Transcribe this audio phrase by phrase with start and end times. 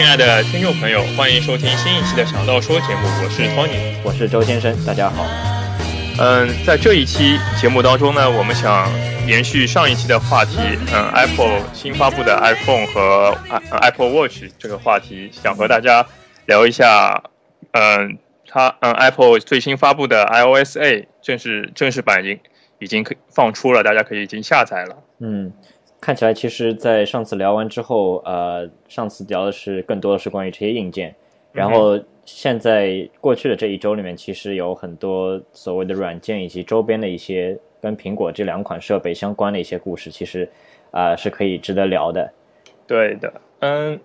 [0.00, 5.26] 亲爱的听众朋友，欢迎收听新一期的《想到说》节目，我是 Tony，我是周先生，大家好。
[6.18, 8.90] 嗯，在这一期节目当中呢，我们想
[9.26, 10.56] 延续上一期的话题，
[10.90, 13.36] 嗯，Apple 新发布的 iPhone 和
[13.82, 16.06] Apple Watch 这个话题，想和大家
[16.46, 17.22] 聊一下，
[17.72, 18.16] 嗯，
[18.48, 22.40] 它，嗯，Apple 最新发布的 iOS A 正式正式版已经
[22.78, 24.96] 已经可放出了，大家可以已经下载了。
[25.18, 25.52] 嗯。
[26.00, 31.14] 看起来，其实，在上次聊完之后，呃，上次聊的是更多的是关于这些硬件，
[31.52, 40.48] 然后现在过去的这一周里面，其实有很多所谓的软件以及周边的一些跟苹果这两款设备相关的一些故事，其实
[40.90, 42.32] 啊是可以值得聊的。
[42.86, 44.00] 对的，嗯，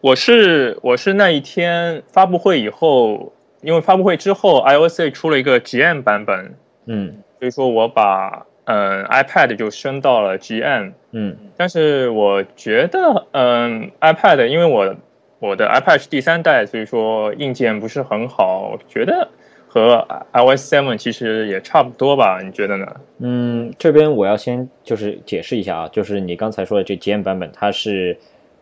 [0.00, 6.54] 我是我是那一天发布会以后，因为发布会之后，iOS 出了一个 GM 版本，
[6.86, 8.46] 嗯，所以说我把。
[8.64, 14.94] 嗯，iPad 就升到了 GM，嗯，但是我觉得，嗯，iPad 因为我
[15.40, 19.28] 我的 iPad 是第三代，所以说硬件不是很好，我觉得
[19.66, 22.40] 和 iOS 7其实也差不多吧？
[22.40, 22.86] 你觉得呢？
[23.18, 28.16] 嗯，这边我要先就是解释一下啊，就是你刚才说的这 GM 版本，它是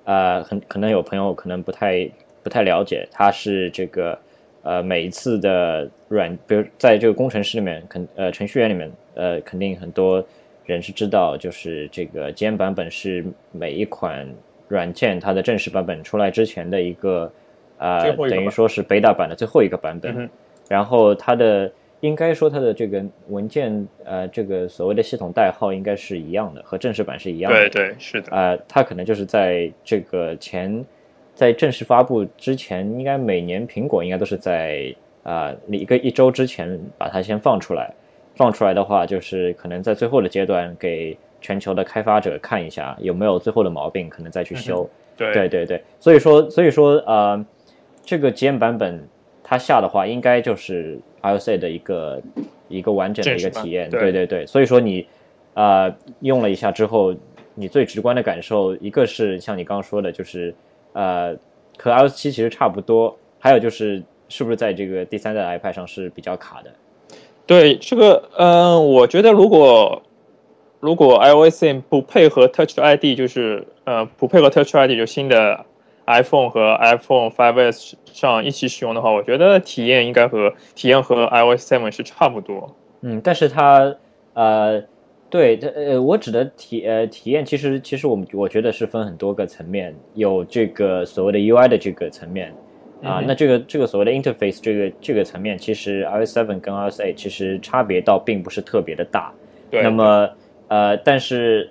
[0.04, 2.08] 呃，很可能有朋友可能不太
[2.42, 4.18] 不太了解，它是这个。
[4.62, 10.22] 呃，每一次的软，比如在这个工程师里面，肯呃程序员里面，呃，肯定很多
[10.66, 14.28] 人是知道，就是这个 GM 版本是每一款
[14.68, 17.32] 软件它的正式版本出来之前的一个，
[17.78, 20.28] 呃，等于说是 beta 版的最后一个版本。
[20.68, 27.58] 然后它的应该说它的这个文件，呃，这个所谓的系统代号应该是一样的，和正式版是一样的。
[27.70, 28.30] 对对，是的。
[28.30, 30.84] 呃，它可能就是在这个前。
[31.40, 37.90] 在正式发布之前，应该每年苹果应该都是在啊一个一周之前把它先放出来。
[38.34, 44.86] 放出来的话，就是可能在最后的阶段给全球的开发者看一下有没有最后的毛病，可能再去修。
[45.16, 47.42] 对对对对，所以说所以说呃，
[48.04, 49.02] 这个体验版本
[49.42, 52.22] 它下的话，应该就是 iOS 的一个
[52.68, 53.88] 一个完整的一个体验。
[53.88, 55.06] 对对对，所以说你
[55.54, 55.90] 啊
[56.20, 57.14] 用了一下之后，
[57.54, 60.54] 你最直观的感受，一个是像你刚刚说的，就是。
[60.92, 61.36] 呃，
[61.78, 66.70] 和 iOS 七其实差不多，还有就是是不是在这个第三代 iPad 上是比较卡的？
[67.46, 70.02] 对，这个，嗯，我觉得如果
[70.80, 75.64] 如果 iOS 不配合 Touch ID，就是呃不配合 Touch ID，就新的
[76.06, 82.76] iPhone 和 iPhone 5s 上一起使用的话，我觉得体验应该和体验和 iOS 7是差不多。
[83.02, 83.96] 嗯，但是它
[84.34, 84.82] 呃。
[85.30, 92.52] 对，这呃，我指的体呃体验，其实其实我们我觉得是分很多个层面，有这个所谓的 UI 的这个层面
[93.00, 99.32] 啊，那这个这个所谓的 interface 这个这个层面，其实 iOS 7跟 iOS 8其实差别倒并不是特别的大。
[99.70, 99.82] 对。
[99.84, 100.28] 那么
[100.66, 101.70] 呃，但是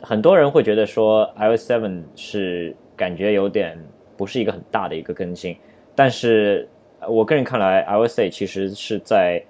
[0.00, 3.76] 很多人会觉得说 iOS 7是感觉有点
[4.16, 5.56] 不是一个很大的一个更新，
[5.96, 6.68] 但是
[7.08, 9.42] 我个人看来，iOS 8其实是在。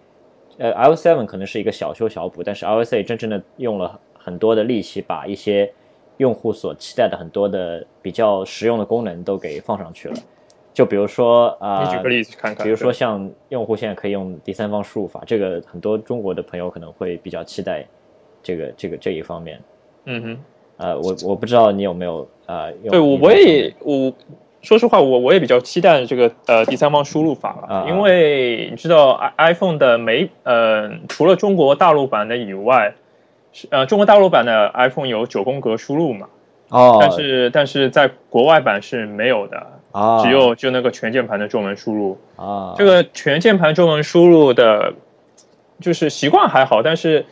[0.58, 5.72] 呃，iOS 7可能是一个小修小补，但是 iOS 8真正的用了很多的力气，把一些
[6.18, 10.14] 用户所期待的很多的比较实用的功能都给放上去了。
[10.72, 12.64] 就比如说啊，你举个例子看看。
[12.64, 17.84] 比如说像用户现在可以用第三方输入法，这个很多中国的朋友可能会比较期待
[18.42, 19.60] 这个这个这一方面。
[20.04, 20.38] 嗯哼。
[20.76, 24.12] 呃，我我不知道你有没有呃，对我我也我。
[24.64, 32.94] 说实话，我我也比较期待这个呃 第三方输入法了，因为你知道 i iPhone 的每呃除了中国大陆版的以外，
[33.52, 36.26] 是呃中国大陆版的 iPhone 有九宫格输入嘛？
[36.70, 42.74] 哦，但是但是在国外版是没有的啊，只有就那个全键盘的中文输入啊。
[42.76, 44.94] 这个全键盘中文输入的，
[45.80, 47.26] 就是习惯还好，但是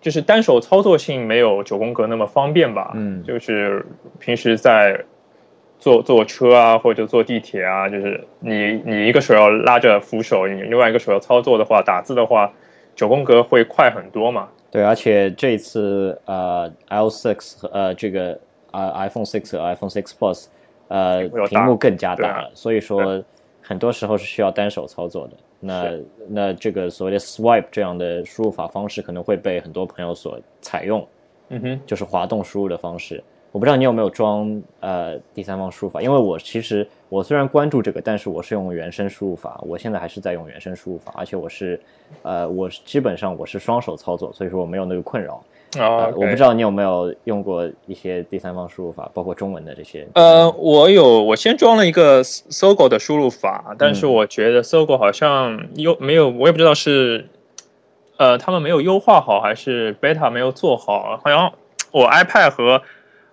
[0.00, 2.90] 就是单手操作性没有九宫格那么方便吧？
[2.96, 3.86] 嗯，就是
[4.18, 5.04] 平时在。
[5.82, 12.52] 坐坐车啊，或者坐地铁啊，就是你你一个手要拉着扶手，你另外一个手要操作的话，打字的话，
[12.94, 14.48] 九宫格会快很多嘛？
[14.70, 18.38] 对，而且这一次呃，L six 和呃这个
[18.70, 20.46] 啊 iPhone six 和 iPhone six Plus
[20.86, 23.20] 呃屏幕更加大了，所以说
[23.60, 25.32] 很多时候是需要单手操作的。
[25.58, 25.98] 那
[26.28, 31.04] 那这个所谓的 Swipe 这样的输入法方式可能会被很多朋友所采用，
[31.48, 33.20] 嗯哼，就是滑动输入的方式。
[33.52, 41.78] 我不知道你有没有装呃第三方输入法，因为我其实我虽然关注这个，但是我是用原生输入法，我现在还是在用原生输入法，而且我是
[42.22, 45.42] 呃我基本上我是双手操作，所以说我没有那个困扰。
[45.78, 50.06] 啊，我不知道你有没有用过一些第三方输入法，包括中文的这些。
[50.12, 57.26] 呃，我有，我先装了一个搜狗的输入法，但是我觉得搜狗好像优没有，我也不知道是
[58.18, 61.54] 呃他们没有优化好，还是 beta 没有做好，好像
[61.90, 62.82] 我 iPad 和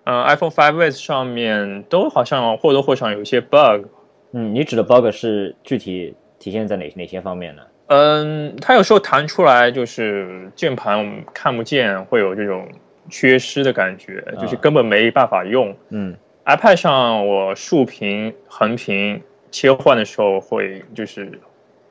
[0.04, 3.86] 嗯，iPhone 5s 上面都好像或多或少有一些 bug。
[4.32, 7.62] 嗯，你指的 bug 是具体体现在哪哪些方面呢？
[7.88, 12.68] 嗯，它有时候弹出来就是键盘看不见，会有这种
[13.08, 15.74] 缺失的感觉，就是根本没办法用。
[15.88, 19.20] 嗯，iPad 上我竖屏、横屏
[19.50, 21.40] 切换的时候会就是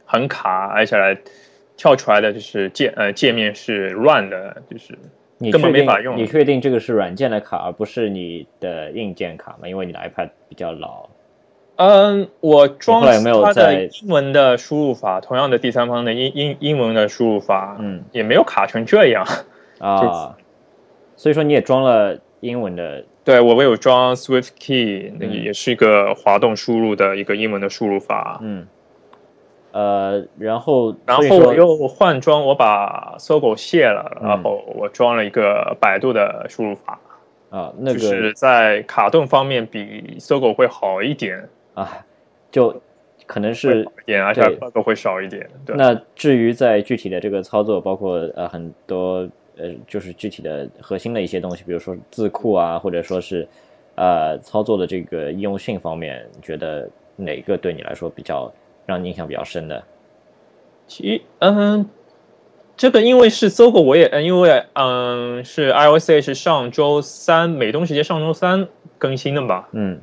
[0.05, 1.17] 很卡，而且来
[1.75, 4.97] 跳出来的就是界呃界面是乱的，就是
[5.51, 6.17] 根本没法用。
[6.17, 9.67] 你确定这个是软件的卡，而不是你的硬件卡吗？
[9.67, 11.07] 因为你的 iPad 比较老。
[11.77, 19.25] 嗯，我装它的英文的输入法，同样的第三方的英英英文的输入法，嗯，也没有卡成这样
[19.79, 20.35] 啊。
[21.15, 23.05] 所以说你也装了英文的？
[23.23, 28.39] 对，我有装 Swift Key，那也是一个滑动输入的一个英文的输入法。
[28.41, 28.67] 嗯，
[29.71, 36.99] 呃，然后然后我又换装，我把搜狗卸了，然后我装了一个百度的输入法。
[37.49, 41.49] 啊，那个是在卡顿方面比搜狗会好一点。
[41.73, 42.05] 啊，
[42.51, 42.79] 就
[43.25, 45.49] 可能是点，而且 bug 会少一点。
[45.65, 45.75] 对。
[45.75, 49.27] 那至于在具体的这个操作，包括呃很多
[49.57, 53.47] 呃就是具体的核心的一些东西，比如说字库啊，或者说是
[53.95, 58.51] 呃操作的这个应用性方面，觉得哪个对你来说比较
[58.89, 59.83] 让你印象比较深的？
[60.87, 61.87] 其嗯，
[62.75, 69.69] 这个因为是搜狗，我也嗯因为嗯是 iOS 是上周三美东时间上周三更新的吧？
[69.71, 70.01] 嗯。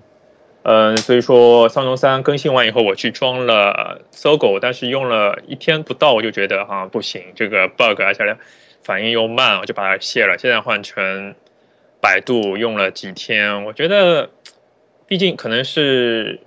[0.62, 8.36] 嗯，所以说上周三更新完以后，我去装了搜狗，但是用了一天不到，我就觉得哈不行，这个 bug 而且
[8.82, 10.38] 反应又慢，我就把它卸了。
[10.38, 11.34] 现在换成
[12.00, 14.30] 百度，用了几天，我觉得
[15.06, 16.38] 毕竟可能是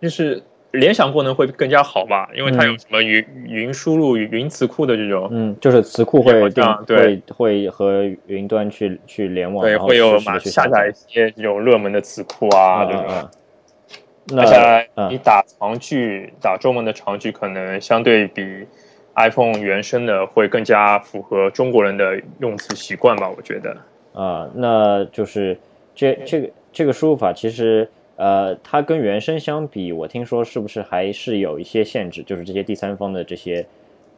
[0.00, 0.44] 就是。
[0.76, 6.48] 联想功能会更加好吧，因为它有什么云云输入、云词库的这种，嗯，就是词库会
[6.86, 13.04] 对会和云端去去联网，对，会有马下载一些这种热门的词库啊，这种。
[14.28, 18.66] 那你打长句，打中文的长句，可能相对比
[19.14, 23.28] iPhone 原生的会更加符合中国人的用词习惯吧？
[23.36, 23.76] 我觉得。
[24.12, 25.58] 啊，那就是
[25.94, 27.88] 这这个这个输入法其实。
[28.16, 32.22] 呃，它跟原生相比，我听说是不是还是有一些限制？
[32.22, 33.66] 就是这些第三方的这些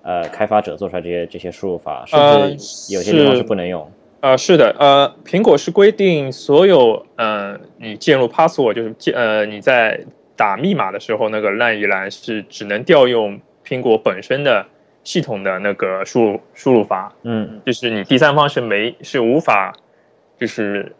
[0.02, 2.22] 呃开发者做出来这些这些输入法，是不
[2.58, 3.90] 是有些地方是不能用？
[4.20, 10.00] 呃，是的，呃，苹果是规定所有呃你进入 password 就是建呃你在
[10.36, 14.64] 打密码的时候，那个烂一栏是只能调用苹果本身的
[15.02, 19.74] 系统的那个输入输入法，嗯，就是你第三方是没是无法，
[20.38, 20.94] 就是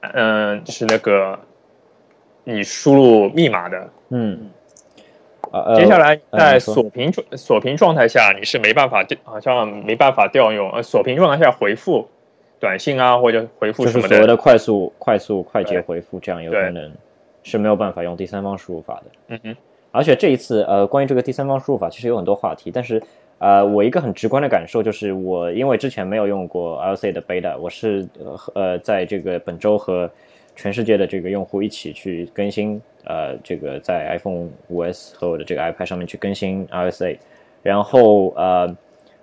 [0.00, 1.36] 嗯是那个。
[2.44, 4.50] 你输入密码的，嗯，
[5.50, 10.70] 呃接下来在锁屏状锁屏状态下，你是没办法调好像没办法调用。
[10.72, 12.06] 呃，锁屏状态下回复
[12.60, 16.92] 短信啊，或者回复什么的，所谓的快速、快速、快捷回复，这样有可能
[17.42, 19.04] 是没有办法用第三方输入法的。
[19.28, 19.56] 嗯哼。
[19.90, 22.70] 而且这一次，呃，关于这个第三方输入法，其实有很多话题。
[22.70, 23.00] 但是，
[23.38, 28.06] 呃，我一个很直观的感受就是，我因为之前没有用过 LC 的 beta，我是
[28.54, 30.10] 呃，在这个本周和。
[30.56, 37.18] 全世界的这个用户一起去更新，呃，这个在 iPhone 5s 和我的这个 iPad 上面去更新 RSA，
[37.62, 38.76] 然后呃，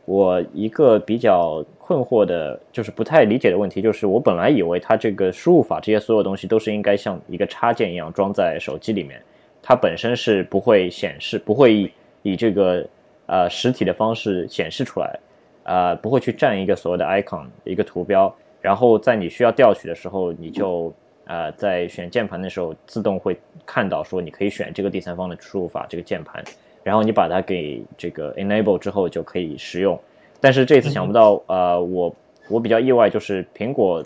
[0.05, 9.21] 我一个比较困惑的，就是不太理解的问题，就是我本来以为它这个输入法这些所有东西都是应该像一个插件一样装在手机里面，
[9.61, 11.91] 它本身是不会显示，不会以
[12.23, 12.85] 以这个
[13.25, 15.19] 呃实体的方式显示出来，
[15.63, 20.93] 呃，不会去占一个所谓的 icon 一个图标，然后在你需要调取的时候，你就
[21.25, 26.43] 呃，在选键盘的时候，自动会看到说你可以选这个第三方的输入法这个键盘，
[26.83, 29.97] 然后你把它给这个 enable 之后就可以使用。
[30.41, 32.13] 但是这次想不到，呃，我
[32.49, 34.03] 我比较意外，就是苹果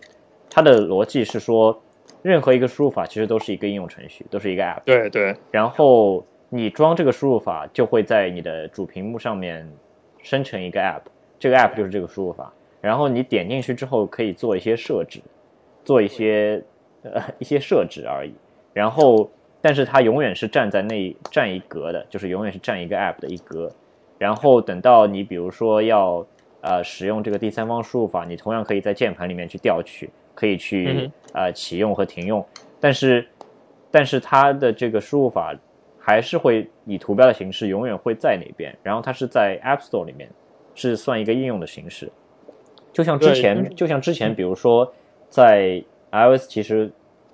[0.49, 1.81] 它的逻辑是说，
[2.21, 4.81] 任何一个输入法其实都是一个应用程序，都是一个 app。
[4.85, 5.35] 对对。
[5.49, 9.67] 然后你装这个输入法，就会在你的主屏幕上面
[10.21, 11.01] 生成一个 app，
[11.39, 12.53] 这个 app 就是这个输入法。
[12.81, 15.19] 然后你点进去之后，可以做一些设置，
[15.83, 16.61] 做一些。
[17.13, 18.33] 呃，一些设置而已，
[18.73, 19.29] 然后，
[19.61, 23.71] 但是它永远是站在那站一格的，就是永远是占一个 app 的一格，
[24.17, 26.25] 然后等到你比如说要
[26.61, 32.43] 呃使用这个第三方输入法，你同样可以在键盘里面去调取，可以去呃启用和停用，
[32.79, 33.27] 但是，
[33.91, 35.55] 但是它的这个输入法
[35.99, 40.27] 还是会以图标的形式永远会在那边，然后它是在 App Store 里面
[40.73, 42.11] 是算一个应用的形式，
[42.91, 44.91] 就像之前，就像之前，比如说
[45.29, 45.83] 在。
[46.15, 46.91] iOS 其实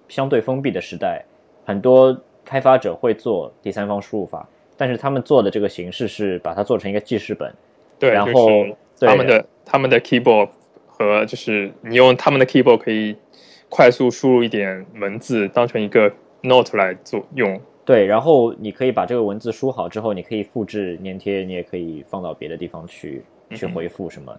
[0.07, 1.23] 相对封闭的时代，
[1.65, 7.53] 很多开发者会做第三方输入法，但是他们做的这个形式是把它做成一个记事本，
[7.99, 8.65] 对，然后
[8.99, 10.49] 他们的他们的 keyboard
[10.87, 13.15] 和就是你用他们的 keyboard 可以
[13.69, 16.11] 快速输入一点文字，当成一个
[16.41, 17.61] note 来做用。
[17.83, 24.35] 对，然后你可以把这个文字输好之后，你可以复制粘贴，你也可以放到别的地方去去回复什么。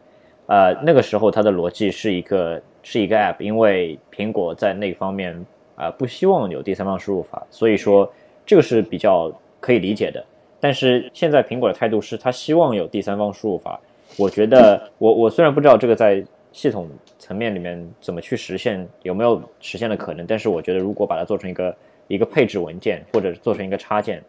[0.46, 5.46] 呃，那个时候它的逻辑是一个是一个 app，因为苹果在那方面
[5.76, 8.12] 啊不希望有第三方输入法，所以说
[8.44, 10.22] 这个是比较可以理解的。
[10.60, 13.80] 但是现在苹果的态度是，它希望有第三方输入法。
[14.16, 16.22] 我觉得，我我虽然不知道这个在
[16.52, 21.76] 系统层面里面怎么去实现，有没有实现的可能，但是我觉得如果把它做成一个
[22.08, 24.22] 一个配置文件，或者做成一个插件，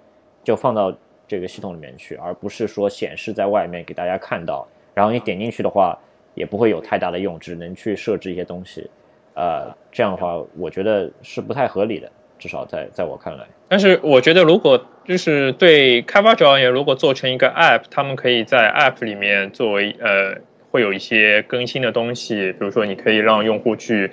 [0.43, 0.96] 就放到
[1.27, 4.65] 这个系统里面去，而不是说显示在外面给大家看到。
[4.93, 5.97] 然后你点进去的话，
[6.33, 8.89] 也不会有太大的用，只能去设置一些东西。
[9.35, 12.09] 呃，这样的话，我觉得是不太合理的。
[12.39, 20.35] 至少在在我看来，但是我觉得如果就是对开发者而言，如果做成一个 App，他们可以在 App 里面作为呃，
[20.69, 24.12] 会有一些更新的东西，比如说你可以让用户去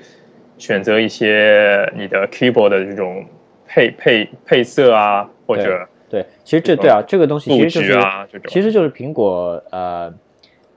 [0.58, 3.26] 选择一些你的 Keyboard 的这种
[3.66, 10.14] 配配配色啊，或者对，其实这对啊，这个东西其实就是啊，其实就是苹果呃，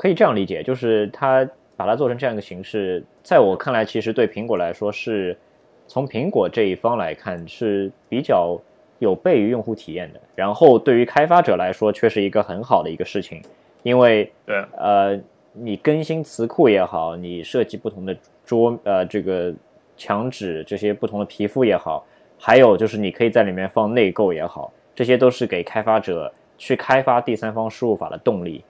[0.04, 5.38] 可以这样理解，就是它把它做成这样一个形式，在我看来，其实对苹果来说是。
[5.86, 8.58] 从苹果这一方来看是比较
[9.00, 13.42] 有悖于用户体验的，然后对于开发者来说却是一个很好的一个事情，
[13.84, 19.54] 因为对呃你更新词库也好，你设计不同的桌呃这个
[19.98, 22.06] 墙纸这些不同的皮肤也好，
[22.40, 28.64] 还有就是你可以在里面放内购也好，这些都是给开发者去开发第三方输入法的动力。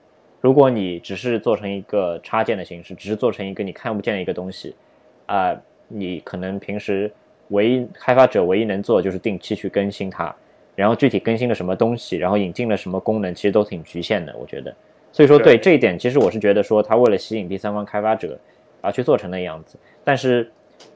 [0.44, 4.74] 如果你只是做成一个插件的形式，只是做成一个你看不见的一个东西，
[5.24, 5.58] 啊。
[5.86, 7.12] 你可能平时
[7.48, 10.34] 唯一开发者唯一能做的就是定期去更新它，
[10.74, 14.74] 然后具体更新了什么东西，然后引进了什么功能，其实都挺局限的，我觉得。
[15.12, 18.36] 所以说，对这一点，其实我是觉得说，他为了吸引第三方开发者
[18.80, 20.50] 而去做成那样子，但是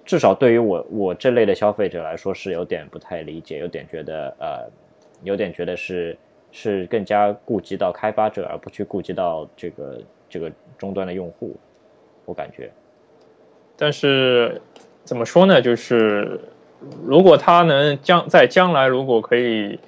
[0.06, 4.70] 至少对于我我这类的消费者来说，是有点不太理解，有点觉得呃，
[5.22, 6.16] 有点觉得是
[6.50, 11.56] 是更加顾及到开发者，而不去顾及到这个这个终端的用户，
[12.24, 12.70] 我感觉。
[13.76, 14.60] 但是
[15.04, 15.62] 怎么说呢？
[15.62, 16.40] 就是
[17.04, 19.78] 如果他能将在将来，如果可以，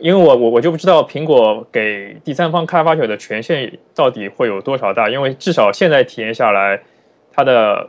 [0.00, 6.82] 因为我我我就不知道苹果给第三方开发者的权限到底会有多少大，因为至少现在体验下来，
[7.32, 7.88] 它的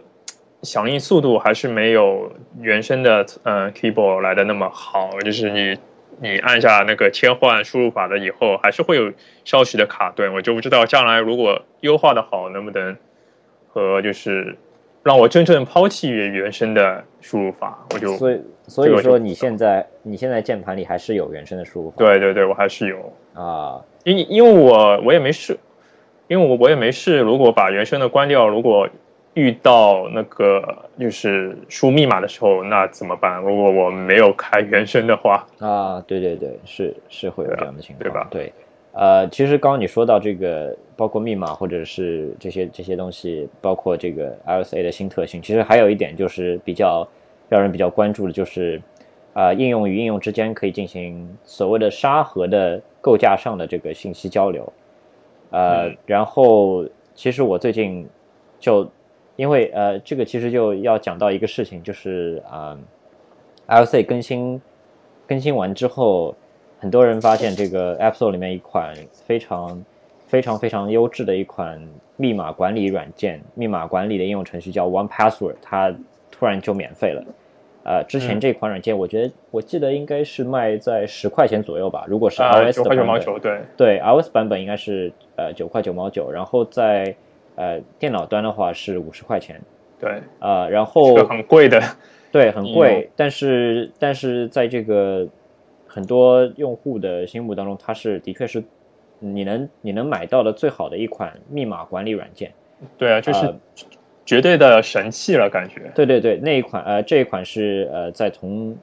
[0.61, 5.11] 响应速度还是没有原生的嗯 keyboard 来的那么好。
[5.21, 5.77] 就是你
[6.21, 9.11] 你按下那个切换输入法的以后，还是会有
[9.43, 10.33] 稍许的卡顿。
[10.33, 12.95] 我就不知道将来如果优化的好，能不能
[13.67, 14.57] 和就是。
[15.05, 21.97] 让我真正抛弃原生的输入法，我就所以所以说你现在你现在键盘里还是有原生的输入法？
[21.97, 25.59] 对对对，我还是有啊，因因为我我也没试，
[26.27, 27.19] 因为我我也没试。
[27.19, 28.89] 如果把原生的关掉，如果
[29.35, 30.61] 遇到那个
[30.99, 33.39] 就是输密码的时候，那怎么办？
[33.41, 38.27] 如果我没有开原生的话啊，对对对，是是会有这样的情况，对吧？
[38.31, 38.51] 对。
[38.93, 47.05] 呃，其实刚刚你说到这个，包括密码或者是这些这些东西，包括这个 LSA 的新特性，其实还有一点就是比较
[47.49, 48.81] 让人比较关注的，就是
[49.33, 54.71] 啊，应用与应用之间可以进行所谓的沙盒的构架上的这个信息交流。
[55.51, 58.07] 呃，然后其实我最近
[58.61, 58.89] 就
[59.35, 62.77] 因为呃，这个其实就要讲到一个事情，就是啊
[63.67, 64.61] ，LSA 更新
[65.27, 66.35] 更新完之后。
[66.77, 68.93] 很多人发现这个 App Store 里面一款
[69.25, 69.83] 非常、
[70.27, 71.81] 非常、非常优质的一款
[72.15, 75.91] 密码管理软件，密码管理的应用程序叫 One Password，它
[76.29, 77.23] 突然就免费了。
[77.85, 82.05] 呃，之前这款软件，我觉得我记得应该是卖在十块钱左右吧。
[82.07, 87.15] 如果是 iOS 的版本，对对，iOS 版本应该是呃九块九毛九，然后在
[87.55, 89.61] 呃电脑端的话是五十块钱。
[89.99, 91.81] 对，呃，然后很贵的，
[92.31, 95.27] 对，很贵，但是但是在这个。
[95.87, 98.61] 很多用户的心目当中，它是的确是
[99.19, 102.51] 你能你能买到的最好的一款密码管理软件。
[102.97, 103.55] 对啊，就是
[104.25, 105.89] 绝对的神器了，感觉。
[105.95, 108.75] 对对对，那一款呃这一款是呃在同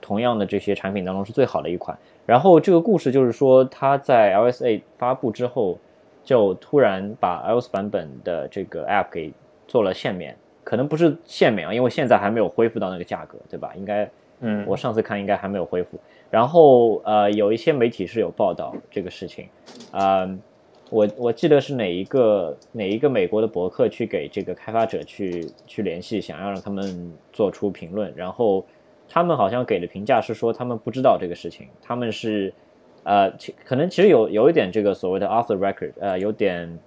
[0.00, 1.98] 同样的这些产品当中是最好的一款。
[2.24, 5.78] 然后这个故事就是说，它在 LSA 发布之后，
[6.24, 9.32] 就突然把 iOS 版本的这个 App 给
[9.68, 13.72] 做了限免，可能不是限免啊，因为现在还没有恢复到那个价格，对吧？
[13.76, 16.00] 应该，嗯，我上次看应该还没有恢复。
[16.30, 19.48] 然后呃，有一些媒体是有报道这个事情，
[19.92, 20.28] 啊，
[20.90, 28.64] 我我记得是哪一个哪一个美国的博客去给这个开发者去去联系，想要让他们做出评论，然后
[29.08, 32.52] 他们好像给的评价是说他们不知道这个事情，他们是
[33.04, 36.78] 呃，其可能其实有有一点这个所谓的 off the record，呃，有点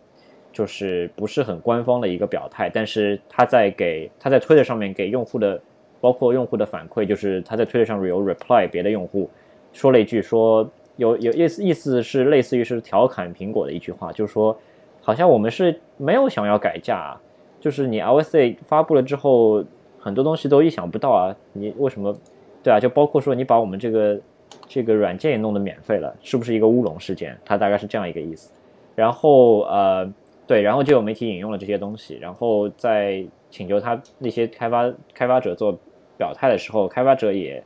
[0.52, 5.62] 就是不是很官方的一个表态，但是他在给他在推特上面给用户的，
[6.02, 9.30] 包括用户的反馈，就是他在推特上有 reply 别的用户
[9.72, 14.58] 说了一句说有有意思意思是类似于是调侃苹果的一句话，就是说
[15.02, 17.16] 好像我们是没有想要改价，
[17.60, 19.64] 就是你 LSA 发布了之后，
[20.00, 22.18] 很多东西都意想不到啊，你为什么？
[22.64, 24.20] 对啊，就包括说你把我们这个
[24.68, 27.38] 这个软件也弄得免费了，是不是一个乌龙事件？
[27.46, 28.52] 它大概是这样一个意思。
[28.96, 30.12] 然后呃，
[30.46, 35.78] 对，然后就有媒体引用了这些东西，然后在请求他那些开发开发者做
[36.18, 37.64] 表态的时候，开发者也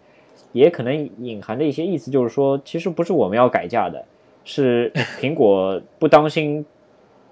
[0.51, 4.03] 也可能隐含的一些意思，就是说其实不是我们要改价的，
[4.43, 6.65] 是苹果不当心，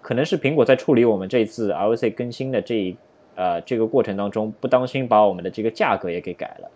[0.01, 2.95] 可能是苹果在处理我们这次 iOS 更新的这一
[3.35, 6.71] 呃这个过程当中不当心把我们的这个价格也给改了。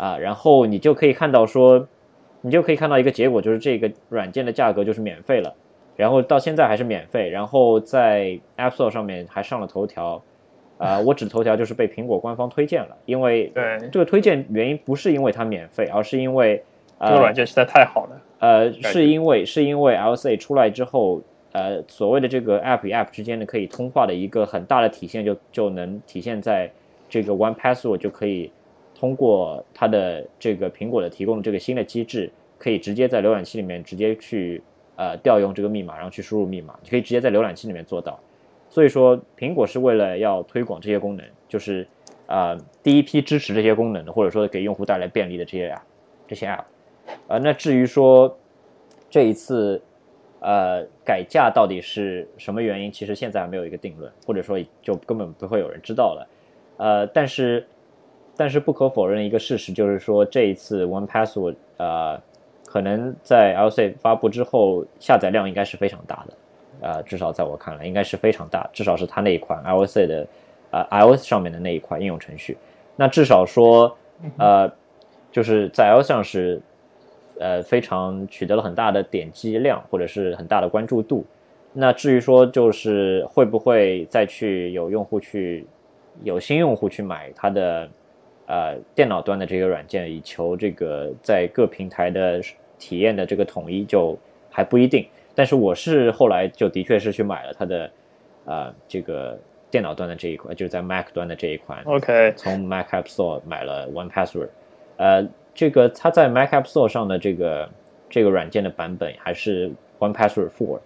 [0.00, 1.86] 啊，然后你就可以看到说，
[2.40, 5.54] 你就可以看到一个结果，就是这个软件的价格就是免费了，
[5.94, 10.22] 然后到现在还是免费，然后在 App Store 上面还上了头条，
[10.78, 16.64] 啊，我指头条就是被苹果官方推荐了，因为对这个推荐原因不是因为它免费，而是因为
[16.98, 21.20] 这个软件实在太好了，呃，是因为是因为 LCA 出来之后，
[21.52, 26.70] 呃，所谓的这个 App 与 App 之间的可以通话的一个很大的体现，就就能体现在
[27.06, 28.50] 这个 One Password 就可以。
[29.00, 34.62] 通过它的这个苹果的提供的这个新的机制，可以直接在浏览器里面直接去
[34.94, 38.20] 呃调用这个密码，然后去输入密码，你可以直接在浏览器里面做到。
[38.68, 41.88] 所以说，苹果是为了要推广这些功能，就是
[42.26, 45.82] 啊第一批支持这些功能的，或者说给用户带来便利的这些啊
[46.28, 46.64] 这些 app。
[47.26, 48.36] 呃，那至于说
[49.08, 49.80] 这一次
[50.40, 56.28] 呃改价到底是什么原因，其实现在还没有一个定论，或者说就根本不会有人知道了。
[56.76, 57.66] 呃，但是。
[58.40, 62.18] 但是不可否认一个事实，就是说这一次 One Password，呃，
[62.64, 66.32] 可能在 LC 发布之后，下载量应该是非常大的，
[66.80, 70.26] 呃，至少在我看来，应该是非常大，至少是它那一款 LC 的，
[70.70, 72.56] 呃，iOS 上面的那一款应用程序。
[72.96, 73.94] 那至少说，
[74.38, 74.72] 呃，
[75.30, 76.62] 就是在 iOS 上是，
[77.38, 81.26] 呃，非常取得了很大的点击量，或者是很大的关注度。
[81.74, 85.66] 那至于说，就是会不会再去有用户去，
[86.22, 87.86] 有新用户去买它的？
[88.50, 92.40] 呃，电脑端的这个软件，以求这个在各平台的
[92.80, 94.18] 体验的这个统一，就
[94.50, 95.06] 还不一定。
[95.36, 97.90] 但是我是后来就的确是去买了它的，
[98.46, 99.38] 呃，这个
[99.70, 101.80] 电脑端的这一款，就是在 Mac 端的这一款。
[101.84, 104.48] OK，从 Mac App Store 买了 One Password。
[104.96, 107.70] 呃，这个它在 Mac App Store 上的这个
[108.08, 110.80] 这个软件的版本还是 One Password Four，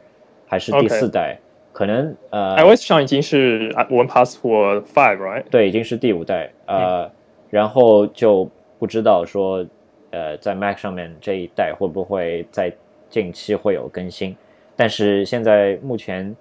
[0.46, 1.38] 还是第四代？
[1.72, 5.44] 可能呃，iOS 上已经是 One Password Five，right？
[5.50, 6.53] 对，已经是第五代。
[6.66, 7.11] 呃。
[7.55, 9.64] 然后就不知道说，
[10.11, 12.73] 呃，在 Mac 上面这一代会不会在
[13.09, 14.37] 近期会有更新？
[14.75, 16.35] 但是现在目前，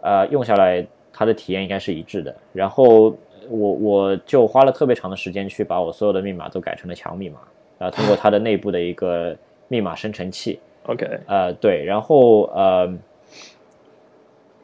[0.00, 2.32] 呃，用下来它的体验应该是一致的。
[2.52, 3.16] 然后
[3.48, 7.40] 我我就花了特别长的时间去把我所有的密码都改成了强密码，
[7.80, 9.36] 啊，通过它的内部的一个
[9.66, 10.60] 密码生成器。
[10.86, 12.96] OK，呃，对，然后呃，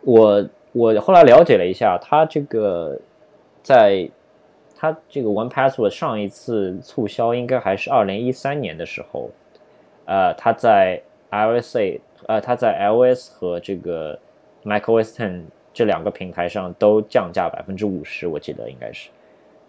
[0.03, 2.97] 我我后来了解了一下，它这个
[3.61, 4.09] 在。
[4.81, 9.29] 它这个 One Password 上一次促销应该还是二零一三年的时候，
[10.07, 10.99] 呃，它在
[11.31, 11.77] iOS
[12.27, 14.19] 呃，它在 iOS 和这个
[14.65, 15.43] macOS Ten
[15.75, 19.11] 这两个平台上都降价百分之五十，我记得应该是。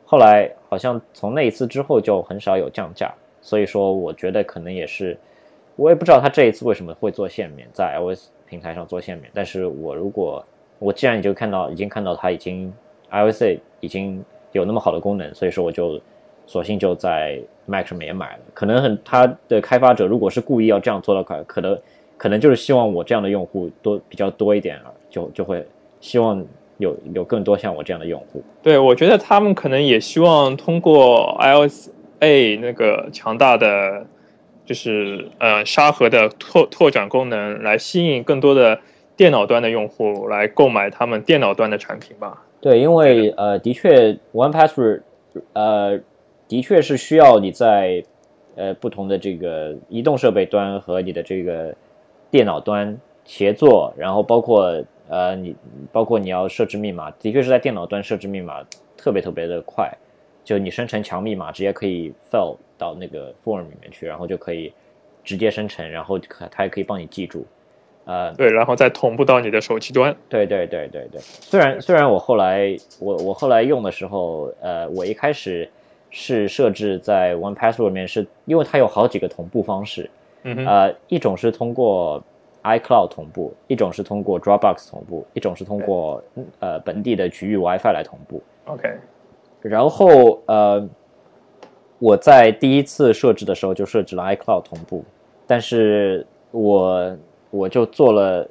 [0.06, 5.18] 后来好像从那一次之后就很少有降价，所以说我觉得可能也是，
[5.76, 9.30] 我也不知道它这一次为什么会做限免，在 iOS 平台上做限免。
[9.34, 10.42] 但是我如果
[10.80, 12.74] 我既然你就看到已经看到它已经
[13.12, 14.24] iOS 已经。
[14.52, 16.00] 有那么好的功能，所以说我就
[16.46, 18.40] 索性就在 Mac 上面也买了。
[18.54, 21.78] 可能很，他的开发者如果是故意要这样做的话，可能
[22.18, 25.66] 可能就是希望我这样的用户多比较多一点，就就会
[26.00, 26.44] 希望
[26.78, 28.44] 有有更多像我这样的用户。
[28.62, 34.06] 对，我觉得他们可能也希望通过 iOS A 那个强大的
[34.66, 38.80] 就是呃沙盒的拓拓展功能，来吸引更多的
[39.16, 42.44] 电脑端的用户来购买他们电脑端的产品吧。
[42.62, 45.02] 对，因为呃，的确，One Password，
[45.54, 46.00] 呃，
[46.48, 48.04] 的确是需要你在
[48.56, 51.76] 呃不同的这个移动设备端和你的这个
[52.30, 52.96] 电脑端
[53.26, 55.56] 协作，然后包括呃你
[55.92, 58.64] 包括你要设置密码，的确是在电脑端设置密码
[58.96, 59.92] 特别特别的快，
[60.44, 64.72] 就你生成强密码直接可以 fill 到那个 form 里面去，然后就可以
[65.24, 67.44] 直接生成，然后可它还可以帮你记住。
[68.06, 70.16] 呃，对，然后再同步到你的手机端。
[70.28, 71.22] 对对对对对。
[71.22, 75.70] 虽然虽然我后来我我后来用的时候，呃，我一开始
[76.10, 80.10] 是设置在 One Password 里面，是因为它有好几个同步方式。
[80.44, 82.22] 嗯呃，一种是通过
[82.64, 86.24] iCloud 同步，一种是通过 Dropbox 同步，一种是通过
[86.60, 88.42] 呃本地的局域 WiFi 来同步。
[88.66, 88.90] OK，
[89.62, 90.90] 然后呃，
[92.00, 95.04] 我在第一次设置的时候就设置了 iCloud 同步，
[95.46, 97.16] 但是我
[97.52, 98.50] 我就做了，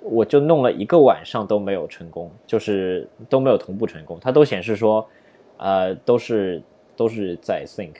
[0.00, 5.06] 我就弄了一个晚上都没有成功，就是都没有同步成功，它都显示说，
[5.58, 6.60] 呃，都是
[6.96, 7.94] 都是在 sync，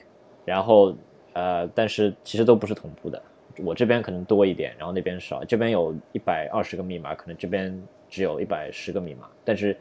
[0.44, 0.94] 然后
[1.34, 3.22] 呃，但是其实都不是同步的，
[3.64, 9.76] 我这边可能多一点，然后那边少，这边有一百二十个密码，可能这边只有一百十个密码，但是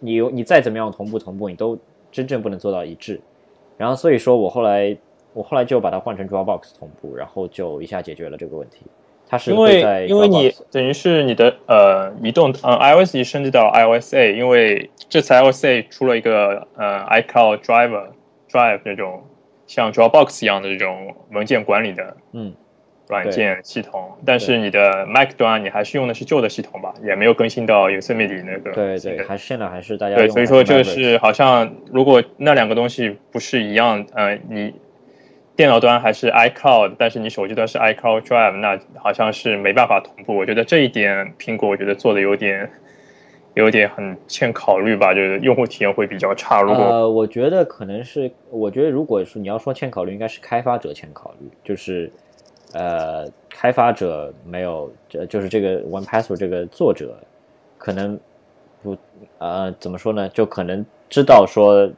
[0.00, 1.78] 你你再怎么样同步同步，你都
[2.12, 3.20] 真正不能做到一致。
[3.76, 4.96] 然后所以说我后来
[5.32, 8.82] 我后来就把它换成 Dropbox 同步，然后就一下解决了这个问题。
[9.34, 18.10] 它是因为因为你等于是你的呃移动嗯 iOS 已升级到 iOS A，因为这次 iOS A 出了一个呃 iCloud Driver
[18.48, 19.24] Drive 那种
[19.66, 22.54] 像 Dropbox 一样的这种文件管理的嗯
[23.08, 30.08] 软件系统，但是你的 Mac 端你还是用的是旧的系统吧，也没有更新到 Yosemite 那个对对，还是现在还是大。
[30.08, 34.72] 家对，所以说这个是好像如果那两个东西不是一样，呃，你
[35.56, 40.36] 电脑端还是 iCloud，但是你手机端是 iCloud Drive，那好像是没办法同步。
[40.36, 42.68] 我觉得这一点苹果我觉得做的有点
[43.54, 46.60] 有点很欠考虑吧，就是用户体验会比较差。
[46.60, 52.10] 如果、呃，我觉得可能是，我觉得如果是你要说欠考虑，应该是开发者欠考虑，就是
[52.72, 57.16] 呃，开发者没有，这就是这个 One Password 这个作者
[57.78, 58.18] 可能
[58.82, 58.96] 不
[59.38, 61.88] 呃怎么说呢，就可能知道说，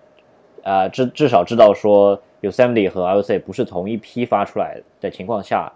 [0.67, 5.73] 呃至至少知道说 Yosemite 和 IOC 不是同一批发出来的情况下，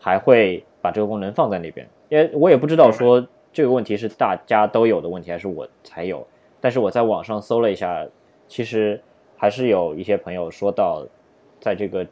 [0.00, 6.26] 还会把这个功能放在那边，因为我也不知道说这个问题是大家都有的问题，还是我才有。
[6.58, 8.06] 但是我在网上搜了一下，
[8.48, 8.98] 其实
[9.36, 11.04] 还是有一些朋友说到，
[11.60, 12.06] 在这个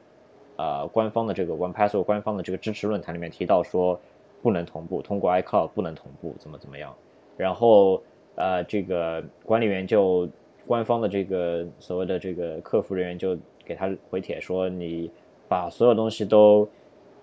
[0.56, 3.98] 呃官方的这个 One Password 官方的这个支持论坛里面提到说
[4.42, 6.94] 不能同步，通过 iCloud 不能同步，怎么怎么样。
[7.38, 8.02] 然后
[8.34, 10.28] 呃这个管理员就
[10.68, 15.10] 官方的这个所谓的这个客服人员就给他回帖说，你
[15.48, 16.68] 把所有东西都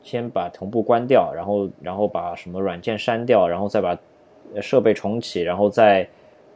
[0.02, 3.96] 先把同步关掉，然后然后把什么软件删掉，然后再把
[4.60, 6.08] 设备重启，然后再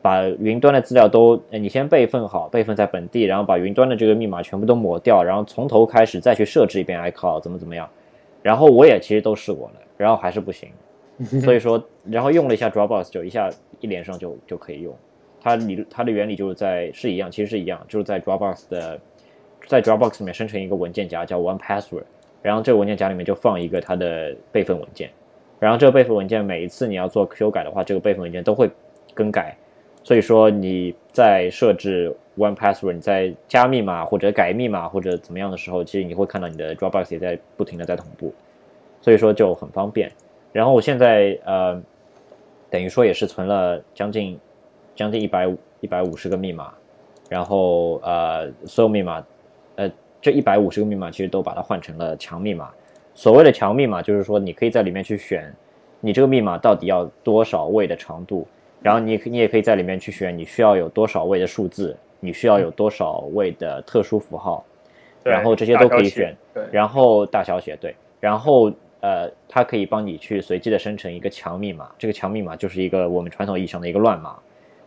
[0.01, 7.87] 把云端的资料都，你先备份好，备份在本地，然后把云端的这个密码全部都抹掉，然后从头开始再去设置一遍 iCloud 怎么怎么样。
[8.41, 10.69] 然后我也其实都试过了，然后还是不行。
[11.41, 13.49] 所以说，然后用了一下 Dropbox，就一下
[13.81, 14.95] 一连上就就可以用。
[15.41, 18.99] 它理它的原理就是在是一样，其实是一样，就是在 Dropbox 的
[19.67, 22.03] 在 Dropbox 里面生成一个文件夹叫 One Password，
[22.41, 25.09] 然后这个文件夹里面就放一个它的备份文件，
[25.59, 28.69] 然后这个备份文件每一次你要做修改的话，这个备份文件都会
[29.13, 29.55] 更改。
[30.01, 38.33] 所以说你在设置 One Password，你在加密码或者改密码或者怎么样的时候，其实你会看到你的 Dropbox 也在不停的在同步，
[39.01, 40.09] 所以说就很方便。
[40.53, 41.79] 然后我现在呃，
[42.69, 44.39] 等于说也是存了将近
[44.99, 46.73] 将近一百一百五十个密码，
[47.29, 49.25] 然后呃所有密码
[49.77, 49.89] 呃
[50.21, 52.69] 这一百五十个密码其实都把它换成了强密码。
[53.15, 55.55] 所谓的强密码就是说你可以在里面去选
[56.01, 58.45] 你这个密码到底要多少位的长度，
[58.81, 64.65] 然后你你也可以在里面去选你需要有多少位的数字，你需要有多少位的特殊符号，
[65.23, 66.35] 然后这些都可以选。
[66.73, 74.37] 然后大小写对，然后呃，它可以帮你去随机的生成一个强密码，这个强密码就是一个我们传统意义上的一个乱码，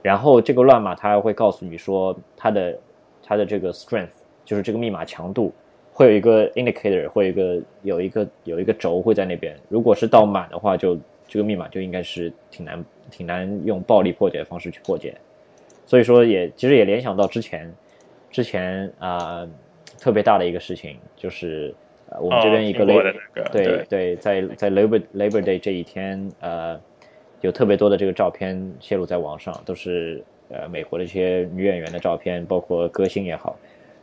[0.03, 2.79] 然后这个乱码它还会告诉你说它的
[3.23, 4.11] 它的这个 strength
[4.45, 5.53] 就是这个密码强度，
[5.93, 15.17] 会有一个 indicator，会有一个有一个有一个轴会在那边，如果是到满的话就，这个密码就应该是挺难挺难用暴力破解的方式去破解，
[15.87, 17.73] 所以说也其实也联想到之前
[18.31, 19.49] 之前啊、
[19.99, 21.73] 特别大的一个事情，就是
[22.11, 23.87] 呃我们这边一个 Labor、的那个对对。
[23.89, 26.79] 对，在在 Labor Labor Day 这一天，呃，
[27.43, 33.57] 有特别多的这个照片泄露在网上，都是呃美国的这些女演员的照片，包括歌星也好。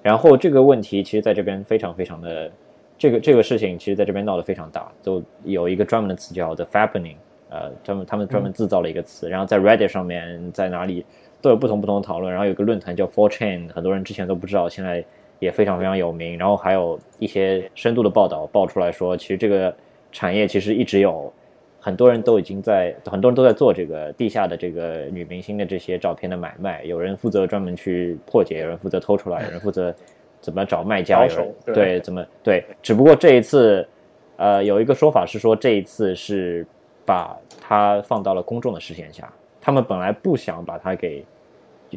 [0.04, 2.52] 然后这个问题其实在这边非常非常的，
[2.97, 7.15] 这个这个事情其实在这边闹得非常大，都有一个专门的词叫 the fappening，
[7.49, 11.06] 呃，专门他们专门制造了一个词，然后在 Reddit 上面在哪里
[11.41, 15.04] 都有不同不同的讨论，然后有个论坛叫 4chan，很多人之前都不知道，现在
[15.39, 19.73] 也非常非常有名，然后还有一些深度的报道爆出来说，其实这个
[20.12, 21.32] 产业其实一直有。
[21.81, 29.95] 很多人都已经在，很多人都在做这个地下的这个女明星的这些照片的买卖，有人负责专门去破解，有人负责偷出来，有人负责
[30.41, 32.63] 怎么找卖家，有人手对对怎么对。
[32.81, 33.87] 只不过这一次，
[34.35, 36.67] 呃，有一个说法是说这一次是
[37.05, 41.23] 把它放到了公众的视线下，他们本来不想把它给，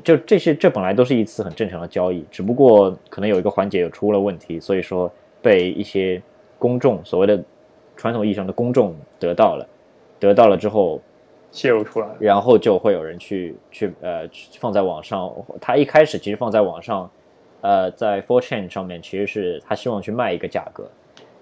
[0.04, 6.22] 就这些这本来都是一次很正常的交易，只不过可能有一个环节有出了问题，所以说被一些
[6.56, 7.42] 公众所谓的
[7.96, 9.68] 传统意义上的公众得到了。
[10.28, 11.00] 得到了之后
[11.50, 15.30] 泄露出来，然后就会有人去去呃放在网上。
[15.60, 17.10] 他一开始其实放在网上，
[17.60, 20.88] 呃，在 Four Chain 上面其实是他希望去卖一个价格，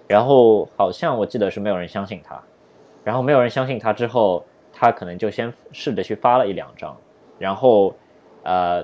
[0.07, 2.41] 然后好像我记得是没有人相信他，
[3.03, 6.97] 然后没有人相信他之后，他可能就先试着去发了一两张，
[7.37, 7.93] 然后
[8.43, 8.83] 呃，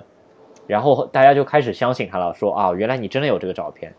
[0.67, 3.93] 然后大家就开始相信他了，说啊，原来你真的有这个照片，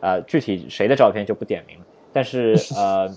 [0.00, 3.08] 呃，具体谁的照片就不点名了，但是呃。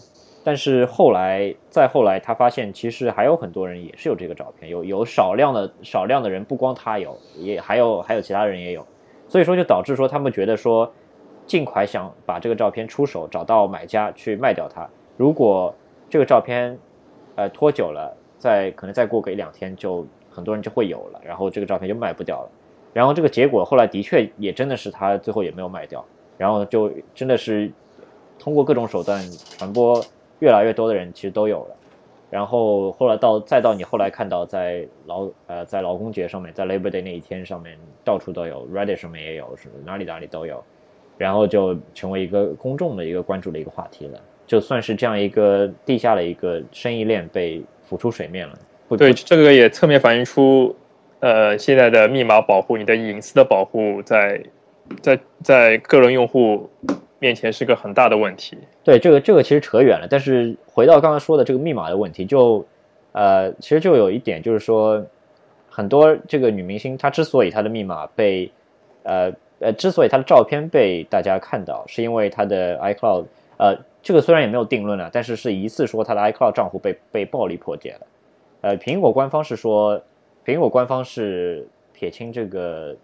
[0.48, 8.88] 但是后来，再后来，他发现其实还有很多人也是有这个照片，有有少量的少量的人，不光他有，也还有还有其他人也有，
[9.28, 10.90] 所以说就导致说他们觉得说，
[11.46, 14.88] 尽快想把这个照片出手，找到买家去卖掉它。
[15.18, 15.76] 如果
[16.10, 16.80] 这个照片，
[17.36, 22.50] 呃拖久了，再可能再过个一两天，就很多人就会有了，然后这个照片就卖不掉了。
[22.94, 26.06] 然后这个结果后来的确也真的是他最后也没有卖掉，
[26.38, 27.70] 然后就真的是
[28.40, 29.22] 通过各种手段
[29.58, 30.02] 传播。
[30.40, 31.76] 越来越多的人其实都有了，
[32.30, 40.64] 然后后来到再到你后来看到在劳呃在劳工节上面，在 Labor Day 那一天上面到处都有，Reddit 上面也有，是哪里哪里都有，
[41.18, 48.60] 然后就成为一个公众的一个关注的一个话题了，就算是这样一个地下的一个生意链被浮出水面了。
[48.98, 50.76] 对，这个也侧面反映出，
[51.20, 54.44] 呃，现在的密码保护、你的隐私的保护，在
[55.02, 56.70] 在在个人用户。
[57.20, 58.58] 面前是个很大的问题。
[58.84, 60.08] 对，这个这个其实扯远了。
[60.10, 62.66] 但是回到刚才说的这个密码的问题，就
[63.12, 65.04] 呃，其实就有一点就是说，
[65.70, 68.52] 很多这个女明星她之所以她的密码被
[69.04, 73.26] 呃呃，之所以她的照片被大家看到，是因为她的 iCloud
[73.58, 78.08] 呃，这个虽然也没有定论啊，但是是疑似说她的 iCloud 账户被被暴力破解了。
[78.62, 80.02] 呃，苹果官方是说，
[80.46, 82.96] 苹果官方是撇清这个。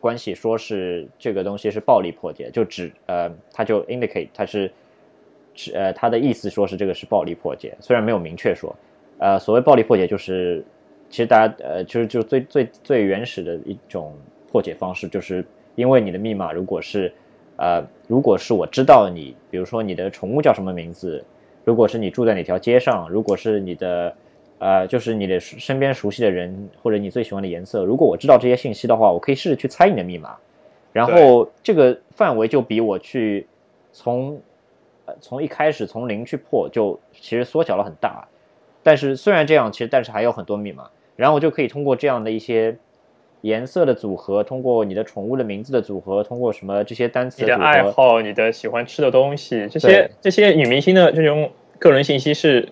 [0.00, 4.72] 关系说是这个东西是暴力破解，就指呃，他就 indicate 他是，
[5.54, 8.74] 是呃，他的意思说是这个是暴力破解，虽然没有明确说，
[9.18, 10.64] 呃，所谓暴力破解就是，
[11.10, 14.16] 其实大家呃，就是就最最最原始的一种
[14.50, 17.12] 破解方式，就是因为你的密码如果是，
[17.56, 21.22] 呃，如果是我知道你，比如说你的宠物叫什么名字，
[21.64, 24.14] 如果是你住在哪条街上，如果是你的。
[24.60, 27.82] 呃，就是你的身边熟悉的人，或者你最喜欢的颜色。
[27.82, 30.36] 如果我知道这些信息的话，我可以试着去猜你的密码，
[30.92, 33.46] 然后这个范围就比我去
[33.90, 34.38] 从
[35.06, 38.28] 呃从一开始从零去破，就其实缩小了很大。
[38.82, 42.76] 但是虽然这样，其实但是还有很多密码，然后我就可以通过这样的一些
[43.40, 52.68] 颜色的组合，通过你的宠物的名字的组合，通过什么这些单词的爱好，你的喜欢吃的东西，这些这些女明星的这种个人信息是。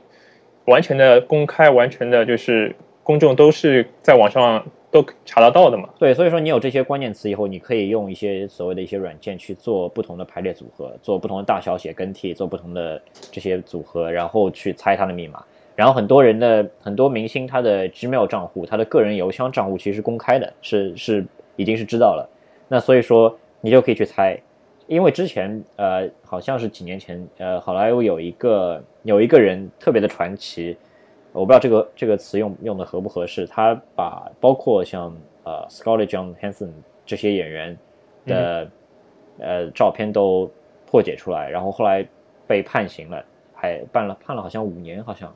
[0.68, 5.88] 完全的公开，完全的就是公众都是在网上都查得到的嘛？
[5.98, 13.00] 对，所以说你有这些关键词以后，你可以用一些所谓的一些软件去做不同的排列组合，做不同的大小写更替，做不同的
[13.32, 15.42] 这些组合，然后去猜它的密码。
[15.74, 21.24] 然后很多人的很多明星他的 Gmail 账户，他的个人邮箱账户其实是公开的，是是
[21.56, 22.28] 已经是知道了。
[22.68, 24.38] 那所以说你就可以去猜。
[24.88, 30.74] 因为之前，呃，好像是几年前，呃，好莱坞有一个有一个人特别的传奇，
[31.30, 33.46] 我不知道这个这个词用用的合不合适。
[33.46, 36.70] 他把包括像呃 Scarlett Johansson
[37.04, 37.78] 这些演员
[38.24, 38.70] 的
[39.38, 40.50] 呃照片都
[40.86, 42.08] 破解出来，然后后来
[42.46, 43.22] 被判刑了，
[43.54, 45.34] 还判了判了好像五年，好像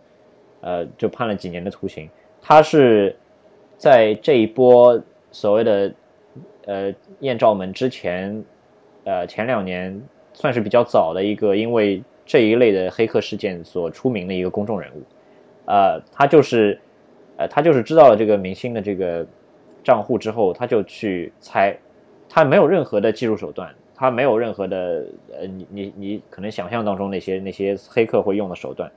[0.63, 2.09] 呃就判了几年的徒刑。
[2.41, 3.15] 他是
[3.77, 4.99] 在这一波
[5.31, 5.95] 所谓的
[6.65, 8.43] 呃艳照门之前。
[9.05, 10.01] 呃，前两年
[10.33, 15.03] 算是比较早的一个，因为这一类的黑客事件所出名的一个公众人物。
[15.67, 16.79] 呃，他就是，
[17.37, 19.27] 呃，他就是知道了这个明星的这个
[19.85, 21.77] 账户之后，他就去猜，
[22.29, 28.91] 他没有任何的技术手段，他没有任何的，呃，你你你可能想象当中那些那些黑客会用的手段。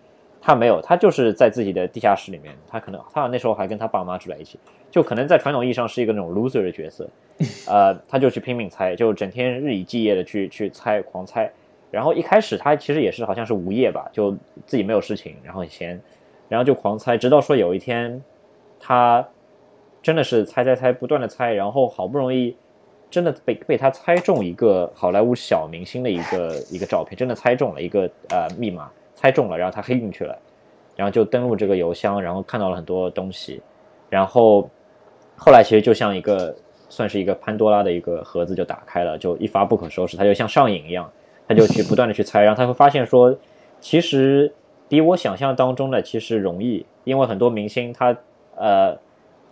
[0.45, 4.59] 他没有，他就是在自己的地下室里面，他可能他那时候还跟他爸妈住在一起，
[4.91, 7.09] 就可能在传统意义上是一个那种 loser 的角色，
[7.67, 11.51] 呃，他就去拼命猜，就整天日以继夜的去去猜，狂猜。
[11.89, 14.29] 然后一开始他其实也是好像是无业吧，就
[14.67, 15.99] 自己没有事情，然后很闲，
[16.47, 18.21] 然后就狂猜，直到说有一天，
[18.79, 19.27] 他
[20.03, 22.55] 真的是猜猜猜，不断的猜，然后好不容易
[23.09, 28.91] 真的被被他猜中一个好莱坞小明星的一个一个照片，真的猜中了一个呃密码。
[29.15, 30.37] 猜中了，然后他黑进去了，
[30.95, 33.61] 然后就登录这个邮箱，然后看到了很多东西，
[34.09, 34.69] 然后
[35.37, 36.53] 后来其实就像一个
[36.89, 41.09] 算是一个潘多拉的一个盒子就打开了，就一发不可收拾，他就像上瘾一样，
[41.47, 43.33] 他就去不断的去猜，然后他会发现说，
[43.79, 44.53] 其实
[44.89, 48.15] 比我想象当中的其实容易，因为很多明星他
[48.55, 48.97] 呃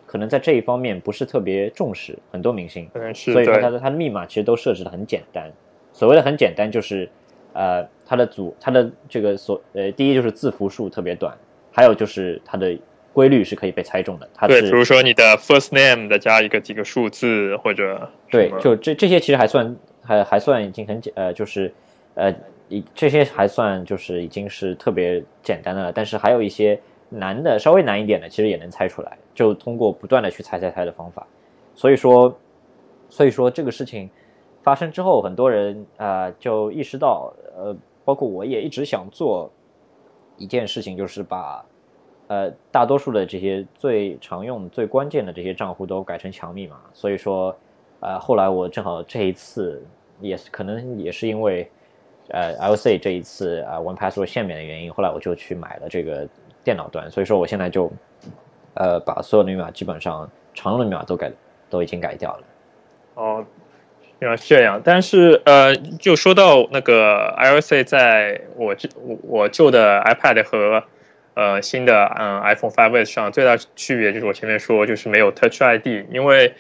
[0.05, 2.89] 可能在这一方面不是特别重视，很多明星，
[3.33, 5.49] 所以说他的他的密码其实都设置的很简单，
[5.93, 7.09] 所谓的很简单就是。
[7.53, 11.35] 呃，它的组，它的这个所，呃，第一就是字符数特别短，
[11.71, 12.77] 还有就是它的
[13.13, 14.27] 规律是可以被猜中的。
[14.33, 21.71] 它对，是比如说你的 first name 再加一个几个数字或者对就这这些其实还算还还算已经很简呃，就是
[22.15, 22.33] 呃，
[22.69, 25.91] 已这些还算就是已经是特别简单的了。
[25.91, 31.27] 但是还有一些难的，稍微难一点的，其实也能猜出来，就通过不断的去猜猜猜的方法。
[31.75, 32.35] 所以说，
[33.09, 34.09] 所以说这个事情
[34.63, 39.51] 发生之后，很多人啊、就意识到，呃，包括我也一直想做
[40.37, 41.63] 一件事情，就是把
[42.27, 46.79] 呃大多数的这些最常用、最关键的这些账户都改成强密码。
[46.93, 47.55] 所以说，
[47.99, 49.85] 呃，后来我正好这一次
[50.21, 51.69] 也是可能也是因为
[52.29, 56.27] 呃 LC 这一次啊、One Password 限免的原因，后来我就去买了这个
[56.63, 57.11] 电脑端。
[57.11, 57.91] 所以说我现在就
[58.75, 61.31] 呃把所有的密码基本上常用的密码都改
[61.69, 62.43] 都已经改掉了。
[63.15, 63.45] 哦，
[64.23, 64.81] 原来是这样。
[64.83, 70.83] 但是呃，就说到那个 iOS 在我这我我旧的 iPad 和
[71.35, 76.53] 呃新的嗯 iPhone 5S 上最大区别就是我前面说就是没有 Touch ID，因为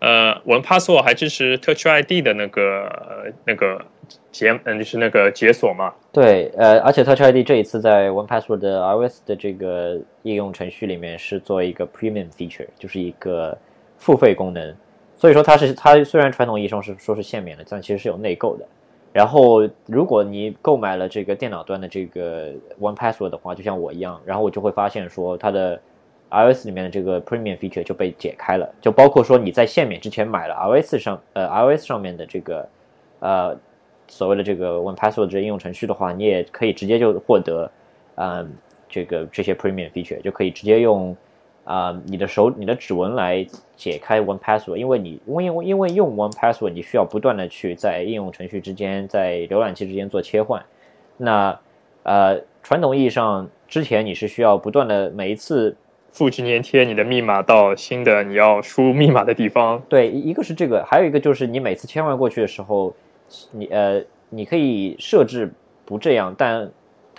[0.00, 3.84] 呃 One Password 还支持 Touch ID 的那个那个
[4.32, 5.92] 解嗯就是那个解锁嘛。
[6.12, 13.56] 对，呃，而且 Touch ID 这一次在 One Password 的 iOS 的这个应用程序里面是做一个 Premium feature，就是一个
[13.98, 14.74] 付费功能。
[15.20, 18.64] 所以说它是它虽然传统意义上是说是限免的，但其实是有内购的。
[19.12, 25.78] 然后如果你购买了这个电脑端的这个 One Password 的话，就像我一样，然后我就会发现说它的
[26.30, 32.66] iOS 里面的这个 Premium feature 就被解开了，就包括说你在限免之前买了 iOS 上呃 iOS 上面的这个
[33.18, 33.54] 呃
[34.08, 37.70] 所谓的这个 One Password 这应用程序的话，你也可以直接就获得，
[38.14, 38.50] 嗯，
[38.88, 41.14] 这个这些 Premium feature 就可以直接用
[41.70, 50.64] 啊、你的手你的指纹来解开 One Password，因为你因为因为用 One Password 你需要不断的去在应用程序之间在浏览器之间做切换，
[51.16, 51.56] 那
[52.02, 55.76] 呃传统意义上之前你是需要不断的每一次
[56.10, 62.92] 复制粘贴你的密码到新的你要输入密码的地方，对，一个是这个，还有一个就是你每次切换过去的时候，
[63.52, 65.48] 你呃，你可以设置
[65.84, 66.68] 不这样，但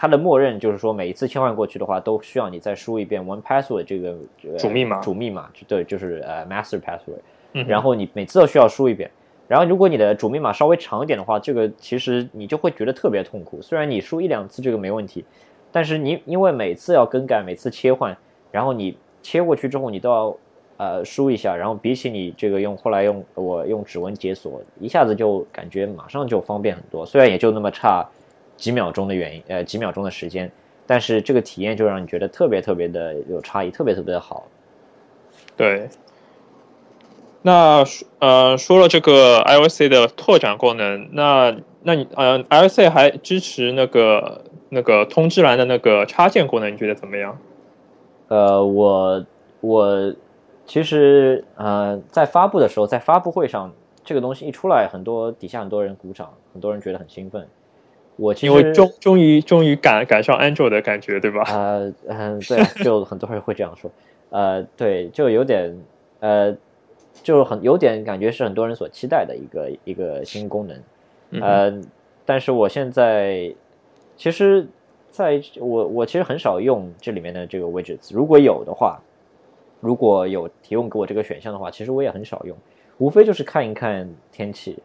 [0.02, 7.20] 它的默认就是说每一次切换过去的话，都需要你再输一遍 one password 这个、这个主密码主密码，对，就是呃 master password，
[7.54, 9.12] 嗯然后你每次都需要输一遍。
[9.48, 13.62] 然后，如果你的主密码稍微长一点的话，这个其实你就会觉得特别痛苦。
[13.62, 15.24] 虽然你输一两次这个没问题，
[15.72, 18.18] 但是你因为每次要更改，每次切换，
[18.52, 20.36] 然后你切过去之后，你都要
[20.78, 27.06] 呃输一下，然后比起你这个用后来用我用指纹解锁，一下子就感觉马上就方便很多。
[27.06, 28.04] 虽然也就那么差
[28.62, 30.52] 几秒钟的原因，呃几秒钟的时间，
[30.86, 34.46] 但是这个体验就让你觉得特别特别的有差异，特别特别的好。
[35.58, 35.90] 对。
[37.42, 37.84] 那
[38.20, 47.36] 呃，说了这个 IOC 的拓展功能，那那你呃，IOC 还支持那个那个通知栏的那个插件功能，你觉得怎么样？
[48.28, 49.26] 呃，我
[49.60, 50.14] 我
[50.68, 57.48] 其实呃在发布的时候，在发布会上，这个东西一出来，很多底下很多人鼓掌，很多人觉得很兴奋。
[58.22, 61.42] 我其实因为终终于终于赶赶上 Android 的感觉，对吧？
[61.48, 63.90] 呃嗯对啊， 就很多人会这样说。
[64.30, 65.76] 呃，对，就有点
[66.20, 66.56] 呃，
[67.24, 70.78] 就很有点感觉是很多人所期待的一个一个新功能。
[71.32, 71.82] 嗯呃，
[72.26, 73.54] 但是我现在
[74.16, 74.68] 其实
[75.10, 79.00] 在我我其实很少用这里面的这个 widgets，如果有的话，
[79.80, 82.56] 如果有提供给我这个选项的话，其实我也很少用，
[83.00, 84.78] 无非就是看一看天气。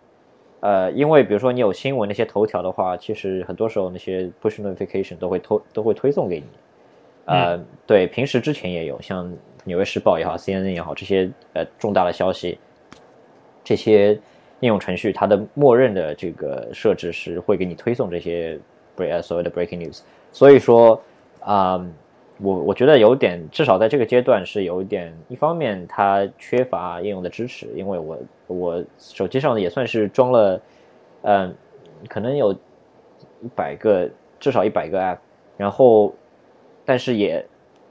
[0.67, 6.47] 呃，因为比如说你有新闻那些头条的话，其实很多时候那些 push notification 都会推都会推送给你。
[7.27, 9.29] 呃，对，平时之前也有，像
[9.63, 12.59] 《纽约时报》也好，CNN 也好，这些呃重大的消息，
[13.63, 14.15] 这些
[14.59, 18.59] 应用程序它的默认的这个设置是会给你推送这些
[18.97, 20.01] break 呃所谓的 breaking news。
[20.33, 21.01] 所以说
[21.39, 21.81] 啊、
[22.39, 30.61] 我我觉得有点，至少在这个阶段是有一点，一方面它缺乏应用的支持，因为我我手机上也算是装了，
[31.23, 31.55] 嗯、
[32.09, 34.09] 可能有一百个，
[34.39, 35.19] 至少一百个 app，
[35.57, 36.15] 然后
[36.85, 37.47] 但是也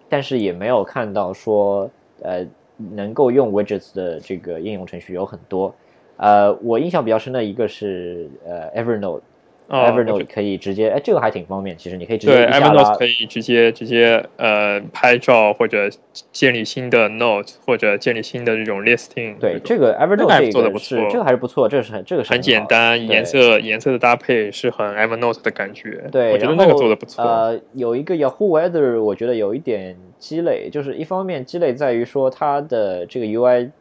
[0.07, 1.89] 但是也没有看到说
[2.21, 2.45] 呃
[2.77, 5.73] 能够用 widgets 的这个应用程序有很多。
[6.17, 9.21] 呃，我印象比较深的一个是呃 Evernote。
[9.67, 11.75] 哦 Evernote 可以直接，哎，这个还挺方便。
[11.77, 15.89] 其实你可以直接对，Evernote 可以直接直接呃拍照或者
[16.31, 26.03] 建立新的 Note 或者建立新的这种 listing 对，这个 Evernote 做的不错这个还是不错，这个是很这个是很简单，颜色颜色的搭配是很 Evernote 的感觉。
[26.11, 27.23] 对，我觉得那个做的不错。
[27.23, 33.71] 呃，有一个 Yahoo Weather，我觉得有一点积累，就是一方面积累在于说它的这个 UI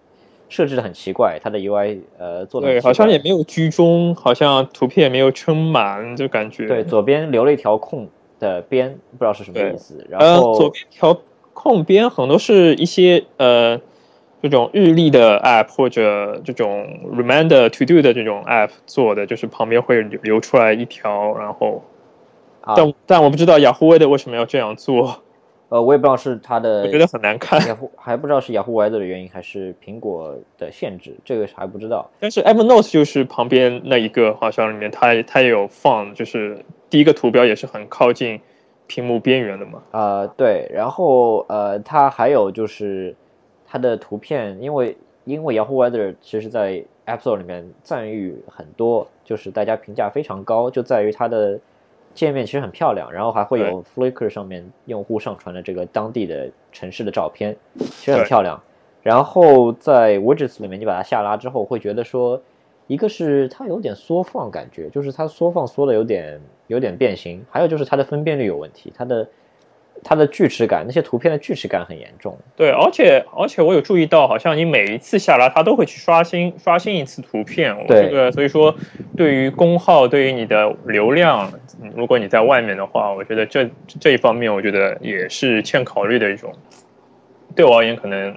[0.48, 6.66] 设置的很奇怪，它的 UI 呃做的对，好像也没有居中，好像图片也没有撑满，就感觉。
[6.66, 10.06] 对，左边留了一条空的边，不知道是什么意思。
[10.08, 11.18] 然呃，后左边条
[11.52, 13.80] 空边很多是一些呃
[14.42, 21.82] 这种日历的 app 或者这种 reminder to do 的这种 app 做的，就是旁边会留留出来一条，然后。
[22.60, 25.22] 啊，但但我不知道雅虎 Weather 为什么要这样做，
[25.74, 27.60] 呃，我也不知道是它的，我觉得很难看。
[27.66, 32.08] 雅虎还不知道是雅虎 Weather 的原因还是苹果的限制，这个还不知道。
[32.20, 38.40] 但是 Evernote 就是旁边那一个好像里面它它也有放，就是第一个图标也是很靠近
[38.86, 39.82] 屏幕边缘的嘛。
[39.90, 43.12] 啊，对，然后呃，它还有就是
[43.66, 51.58] 它的图片，因为因为 Yahoo Weather 其实在 App Store 里面赞誉很多，就是大家评价非常高，就在于它的
[52.14, 58.60] 界面其实很漂亮，然后还会有 Flickr 上面用户上传的这个当地的城市的照片，其实很漂亮。
[59.02, 62.40] 然后在 Widgets 里面，你把它下拉之后，会觉得说，
[62.86, 69.28] 一个是它有点缩放感觉，就是它缩放缩的有点有点变形，还有就是它的分辨率有问题，它的
[70.02, 72.36] 它的锯齿感，那些图片的锯齿感很严重。
[72.56, 77.74] 对，而且而且我有注意到，好像你每一次下拉，它都会去刷新刷新一次图片。
[77.78, 78.74] 我对这个所以说，
[79.16, 86.52] 对于功耗，对于你的流量，嗯如果你在外面的话，我觉得这这一方面，我觉得也是欠考虑的一种。
[87.54, 88.32] 对我而言，可能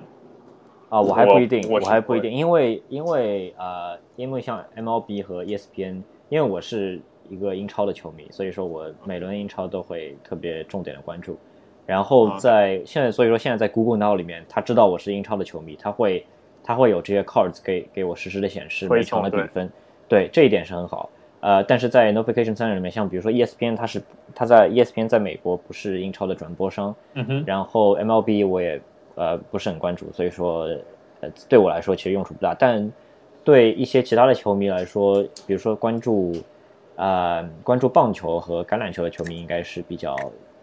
[0.90, 7.00] 啊，我还不一定，我还不一定，因为因为呃，因为像 MLB 和 E ESPN，因为我是
[7.30, 11.38] 一个英超的球迷，所以说我每轮英超都会特别重点的关注。
[11.88, 16.24] 然后啊在现在，所以说现在在 Google Now 里面，他知道我是英超的球迷，他会
[16.64, 19.68] 他会有这些 cards 给给我实时的显示推每场的比分，
[20.08, 21.10] 对这一点是很好。
[21.40, 24.02] 呃，但是在 Notification Center 里面，像比如说 E ESPN，它是
[24.36, 28.82] 它在 E ESPN 在美国不是英超的转播商，嗯哼，然后 MLB 我也
[29.16, 30.64] 呃不是很关注，所以说
[31.22, 32.54] 呃对我来说其实用处不大。
[32.54, 32.92] 但
[33.44, 36.34] 对一些其他的球迷来说，比如说关注
[36.96, 40.18] 呃关注棒球和橄榄球的球迷，应该是比较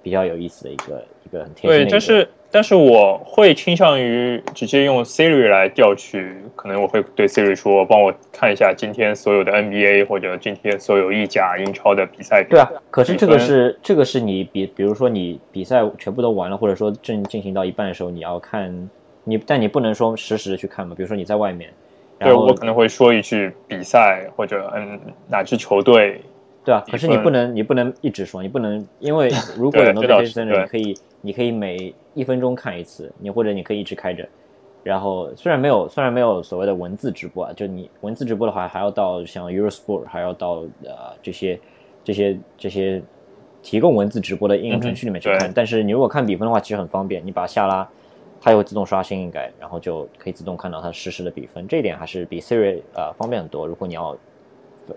[0.05, 1.91] 比较有意思的一个一个很贴心的对。
[1.91, 12.45] 但是但是我会倾向于直接用 Siri 来调取，可能我会对 Siri 说，帮我看一下今天所有的 NBA 或者今天所有意甲、英超的比赛。
[12.45, 18.91] 对啊，可是这个是这个是你比比如说你比赛全部都完了，或者说正进行到一半的时候，你要看
[19.25, 20.95] 你，但你不能说实时的去看嘛。
[20.95, 21.73] 比如说你在外面，
[22.21, 26.21] 对我可能会说一句比赛或者嗯哪支球队。
[26.65, 34.27] 对啊，可是你不能，你不能一直说，你不能，因为 如果有对这倒 notification 是 center，对你可以，你可以每一分钟看一次，你或者你可以一直开着。
[34.83, 41.59] 然后虽然没有，虽然没有所谓的文字直播啊，就你文字直播的话，还要到像 Eurosport，还要到呃这些
[42.03, 43.03] 这些这些
[43.63, 45.49] 提供文字直播的应用程序里面去看。
[45.49, 47.89] 嗯但是你如果看比分的话，其实很方便，你把它下拉，
[48.41, 51.67] 它也会自动刷新一改，然后就可以自动看到它实时的比分。
[51.67, 53.67] 这一点还是比 Siri 呃方便很多。
[53.67, 54.15] 如果你要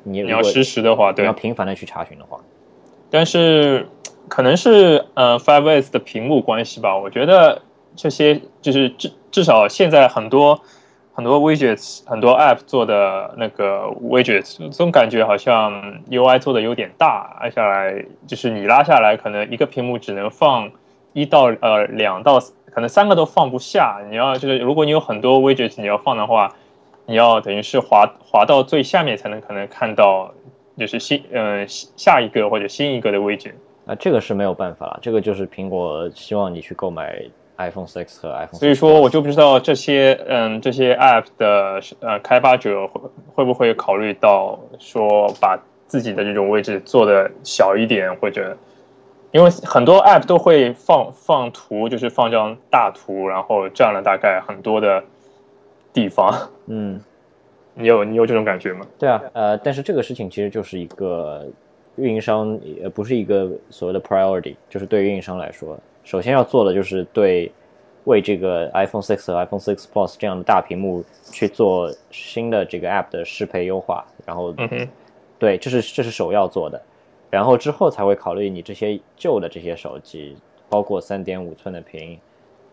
[0.04, 2.40] 你你要实时的话，对你要，频繁的去查询的话，
[3.10, 3.88] 但是
[4.28, 7.62] 可能是呃 Five S 的屏幕关系吧，我觉得
[7.96, 10.62] 这些就是至至少现在很多
[11.14, 20.70] 很多 widgets 很多 app 做的那个 widgets，总感觉好像 UI 做的有点大，按下来就是你拉下来，可能一个屏幕只能放
[21.14, 22.40] 一到呃两到
[22.72, 24.00] 可能三个都放不下。
[24.10, 26.54] 你要就是如果你有很多 widgets 你要放的话，
[27.08, 30.32] 你要等于是滑滑到最下面才能可能看到，
[30.78, 33.54] 就是新呃下一个或者新一个的 widget。
[33.86, 37.18] 啊，这个是没有办法了，这个就是苹果希望你去购买
[37.56, 43.02] iPhone 6和 iPhone，所以说，我就不知道这些嗯这些 app 的呃开发者会
[43.34, 48.58] 会不会考虑到说把自己的这种位置做的小一点，或者
[49.32, 55.02] 因为很多 app 都会放放图，就是放张大图，然后占了大概很多的
[56.00, 56.32] 地方。
[56.68, 57.02] 嗯，
[57.74, 58.86] 你有你有这种感觉吗？
[59.00, 61.46] 对啊，呃，但是这个事情其实就是一个
[61.96, 67.52] 运营商，呃，不是一个所谓的 priority，就是对于运营商来说，首先要做的就是对
[68.06, 74.88] 为这个 iPhone 6和 iPhone 6 Plus 这样的大屏幕去做新的这个 app 的适配优化，然后嗯哼，
[75.40, 76.82] 对，这是这是首要做的，
[77.30, 80.38] 然后之后才会考虑你这些旧的这些手机，
[80.70, 82.18] 包括三点五寸的屏，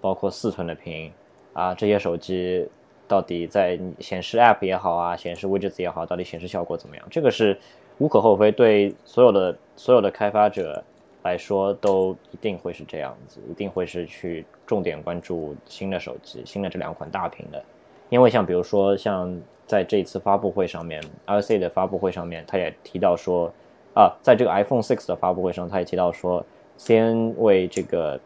[0.01, 1.11] 包括四寸的屏
[1.53, 2.66] 啊，这些手机
[3.07, 7.07] 到底在显示 App 也好啊，显示 widgets 也好，到底显示效果怎么样？
[7.11, 7.59] 这个是
[7.98, 10.82] 无可厚非，对所有的所有的开发者
[11.22, 17.62] 来说都一定会是这样子，一定会是去重点关注新的手机，新的这两款大屏的。
[18.11, 19.34] 因为像比如说像
[19.66, 23.52] 在这一次发布会上面，iC 的发布会上面，他也提到说，
[23.94, 26.44] 啊，在这个 iPhone 6的发布会上，他也提到说
[26.78, 28.20] ，CN 为这个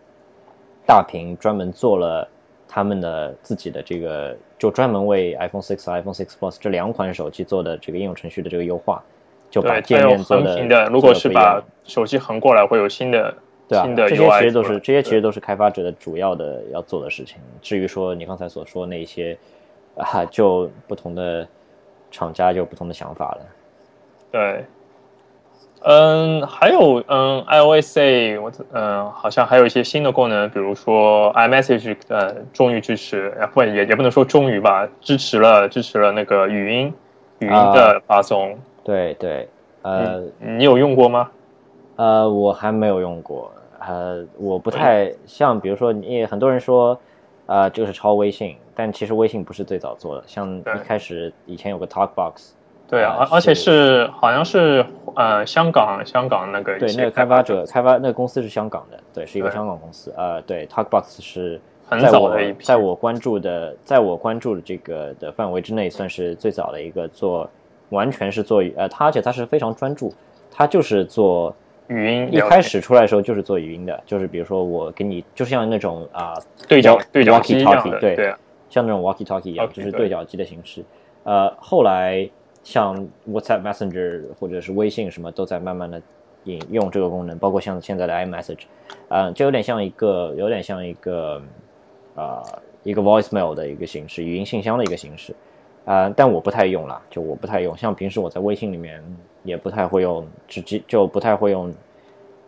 [0.84, 2.28] 大屏专门做了
[2.66, 9.02] 他们的自己的这个，就专门为 iPhone 6和 iPhone 6 Plus 这两款手机做的这个应用程序的这个优化。
[9.50, 13.34] 就把界面做横的，如果是把手机横过来，会有新的
[13.66, 17.38] 对啊，新的这些其实都是这些其实都是开发者的主要的要做的事情。
[17.62, 19.38] 至于说你刚才所说那些
[19.96, 21.48] 啊，就不同的
[22.10, 23.46] 厂家就有不同的想法了。
[24.30, 24.66] 对，
[25.82, 27.98] 嗯，还有嗯，iOS
[28.42, 36.92] 我嗯好像还有一些新的功能，比如说 iMessage 呃终于支持，呃不也也不能说终于吧，支持了支持了那个语音
[37.38, 38.58] 语音的发送。
[38.82, 39.48] 对对，
[39.82, 41.30] 呃、你有用过吗？
[41.96, 46.98] 呃，我还没有用过，呃，我不太像，比如说你很多人说，
[47.46, 52.50] 呃，这个是抄微信，但其实微信不是最早做的，像一开始以前有个 TalkBox，
[52.88, 53.62] 对啊，啊而而且是。
[53.62, 54.84] 是好像是
[55.14, 67.48] 呃香港香港那个对，那个开发者开发那个公司是香港的，对，是一个香港公司，呃，对，TalkBox 是很早的一批在我关注的，在我关注的这个的范围之内，算是最早的一个做，
[67.90, 70.12] 完全是做呃，他而且他是非常专注，
[70.50, 71.54] 他就是做
[71.88, 76.34] 语音一开始出来的时候就是做语音的，就是比如说我给你，就像那种啊、
[76.66, 78.38] 对讲对讲机一样的，对对啊
[78.70, 80.08] 像那种 walkie talkie 一样就是对对。
[80.08, 80.84] 讲机的形式。
[81.24, 82.28] 呃，后来
[82.68, 82.94] 像
[83.26, 86.02] WhatsApp Messenger 或者是微信什么都在慢慢的
[86.44, 88.64] 引用这个功能，包括像现在的 iMessage，
[89.08, 91.40] 呃，就有点像一个有点像一个
[92.14, 92.42] 呃
[92.82, 95.34] 一个 voicemail 的一个形式，语音信箱的一个形式。
[95.86, 99.02] 呃，但我不太用了，就我不太用，像平时我在微信里面
[99.44, 101.72] 也不太会用，直接就不太会用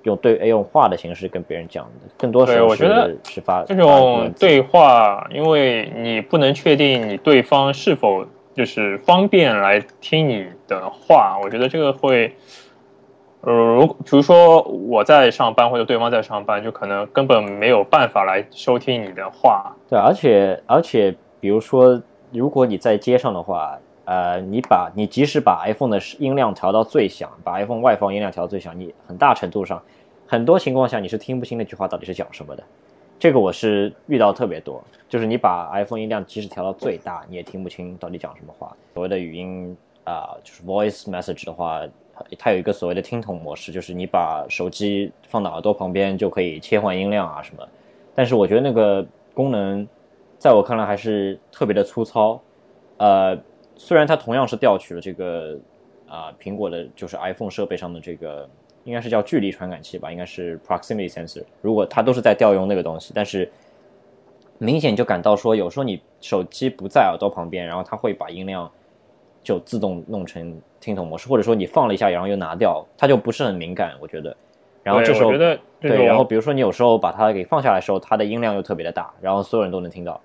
[0.02, 12.34] 用对用话的形式跟别人讲的，更多时候我觉得是是发这种对话，因为你不能确定你对方是否就是方便来听你的话，我觉得这个会，
[13.42, 19.74] 呃，如比如说我在上班或者对方在上班，就可能根本没有办法来收听你的话。
[19.88, 29.80] 对，而且而且，比如说，如果你在街上的话，呃，你把你即使把 iPhone 的音量调到最响，把 iPhone 外放音量调到最响，你很大程度上，
[30.26, 32.62] 很多情况下你是听不清那句话到底是讲什么的。
[33.20, 38.74] 这个我是遇到特别多，就是你把 iPhone 音量即使调到最大，你也听不清到底讲什么话。
[38.94, 41.82] 所谓的语音啊、就是 voice message 的话，
[42.38, 47.68] 它有一个所谓的听筒模式，就是你把手机放到耳朵旁边就可以切换音量啊什么。
[48.14, 49.86] 但是我觉得那个功能，
[50.38, 52.40] 在我看来还是特别的粗糙。
[52.96, 53.38] 呃，
[53.76, 55.58] 虽然它同样是调取了这个
[56.08, 58.48] 啊、苹果的，就是 iPhone 设备上的这个，
[58.90, 61.44] 应该是叫距离传感器吧，应该是 proximity sensor。
[61.62, 63.48] 如果它都是在调用那个东西，但是
[64.58, 68.68] 明显就感到说，有时候你手机不在耳朵旁边，然后它会把音量
[69.44, 74.36] 就自动弄成听筒模式，或者说你放了一下，然后又拿掉，它就不是很敏感，我觉得。
[74.82, 75.30] 然后这时候
[75.80, 80.20] 对，然后比如说你有时候把它给放下来的时候，它的音量又特别的大，然后所有人都能听到。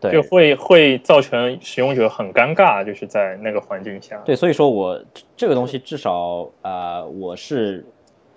[0.00, 4.16] 对，就会会造成使用者很尴尬，就是在那个环境下。
[4.24, 5.00] 对，所以说我
[5.36, 7.84] 这个东西至少呃，我是，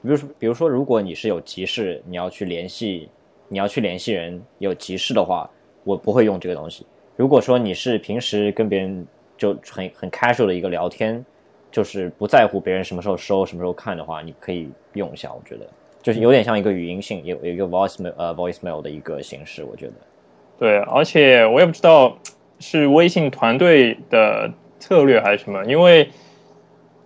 [0.01, 3.09] 比如说，比如说，如果你是有急事，你要去联系，
[3.47, 5.47] 你要去联系人有急事的话，
[5.83, 6.85] 我不会用这个东西。
[7.15, 9.05] 如果说你是平时跟别人
[9.37, 11.23] 就很很 casual 的一个聊天，
[11.71, 15.31] 就是不在乎别人什么时候收、什么时候看的话，你可以用一下。
[15.31, 15.67] 我觉得
[16.01, 19.93] 就是有点像一个语音信，有有一个 voicemail 呃 voicemail 的一个形式，我觉得。
[20.61, 22.19] 对，而且我也不知道
[22.59, 26.07] 是微信团队的策略还是什么，因为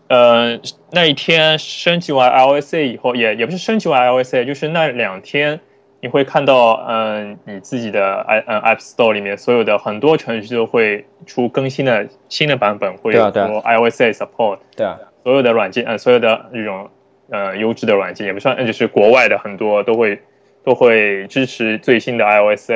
[0.10, 0.60] 呃
[0.92, 5.58] 那一天升级完 iOS 以后，也也不是升级完 iOS，就是那两天
[6.02, 16.90] 你会看到，嗯、你自己的 i 嗯 App Store 里面所有的很多程序都会出更新的新的版本，会有 iOS support，对啊，所有的软件，呃，所有的这种
[17.30, 20.20] 呃优质的软件，也不算，呃就是国外的很多都会
[20.66, 22.70] 都会支持最新的 iOS。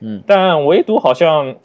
[0.00, 1.56] 嗯，但唯独好像，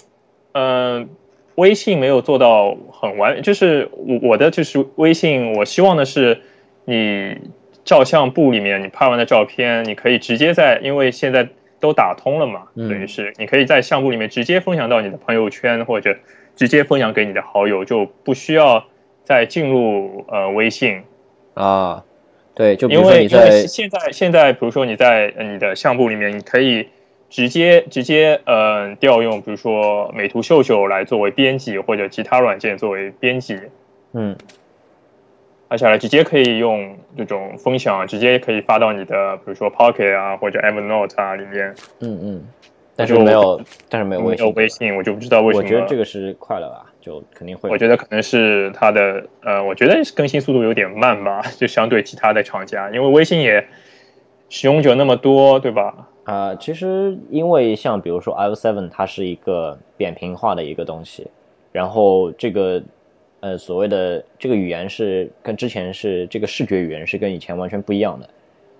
[0.53, 1.09] 嗯、
[1.55, 6.41] 微信没有做到很完，就是我我的就是微信，我希望的是
[6.85, 7.37] 你
[7.83, 11.47] 照相簿里面你拍完的照片，你可以直接在，因为现在
[11.79, 12.89] 都打通了嘛，嗯。
[12.89, 16.15] 等于是你可以在相簿里面直接分享到你的朋友圈或者
[16.55, 18.85] 直接分享给你的好友，就不需要
[19.23, 21.01] 再进入呃微信，
[21.53, 22.03] 啊，
[22.53, 26.87] 对，就比因为因为在现在现在比如说你在呃你的相簿里面，你可以
[27.31, 33.57] 直接直接呃调用，比如说美图秀秀来作为编辑，或者其他软件作为编辑，
[34.11, 34.35] 嗯
[35.69, 41.73] 而且呢直接可以用这种分享，直接可以发到你的比如说 Pocket 啊或者 Evernote 啊里面。
[42.01, 42.43] 嗯嗯，
[42.97, 45.63] 但是我没有，但是没有微信没，有微信，我就不知道为什么。
[45.63, 47.69] 我觉得这个是快了吧，就肯定会。
[47.69, 53.65] 我觉得可能是它的呃，我觉得更新速度有点慢吧，就相对其他的厂家，因为微信也
[54.49, 56.09] 使用者那么多，对吧？
[56.23, 61.27] 啊、其实因为像比如说 iOS 7，它是一个扁平化的一个东西，
[61.71, 62.81] 然后这个
[63.39, 68.29] 呃所谓的这个语言是跟之前是这个视觉语言是跟以前完全不一样的。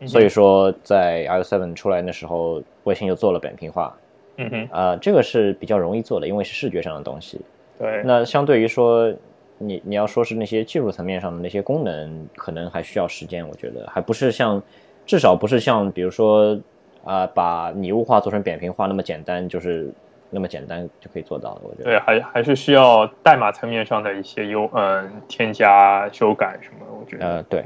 [0.08, 3.96] 所以说，在 iOS 7出来的时候，微信就做了扁平化。
[4.38, 7.40] 嗯哼，啊，这个是比较容易做的，因为是视觉上的东西。
[7.78, 8.02] 对。
[8.04, 9.14] 那相对于说，
[9.60, 13.48] 你你要说是那些技术层面上的那些功能，可能还需要时间。
[13.48, 14.60] 我觉得还不是像，
[15.06, 16.60] 至少不是像，比如说
[17.04, 19.92] 啊，把拟物化做成扁平化那么简单，就是
[20.30, 21.62] 那么简单就可以做到的。
[21.64, 21.84] 我觉得。
[21.84, 27.28] 对，还还是需要代码层面上的一些优嗯添加修改什么，我觉得。
[27.28, 27.66] 呃，对。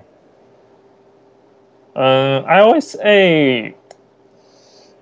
[1.97, 3.73] 嗯，iOS A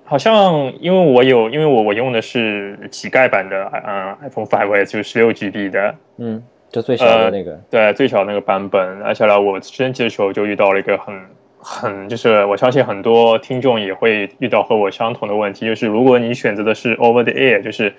[0.06, 9.02] 好像因为我有，因为我我用的是乞丐版的，嗯，iPhone 5S 就是十六 GB 的，嗯，就最小的那个，对，最小那个版本。
[9.02, 11.20] 而且呢，我升级的时候就遇到了一个很
[11.64, 17.94] 很，就是我相信很多听众也会遇到和我相同的问题，就是如果你选择的是 Over the Air，就是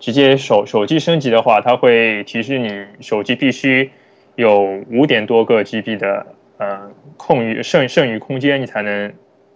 [0.00, 3.90] 直接手手机升级的话，它会提示你手机必须
[4.36, 6.26] 有五点多个 GB 的。
[6.58, 9.12] 嗯，空余剩剩余空间你才能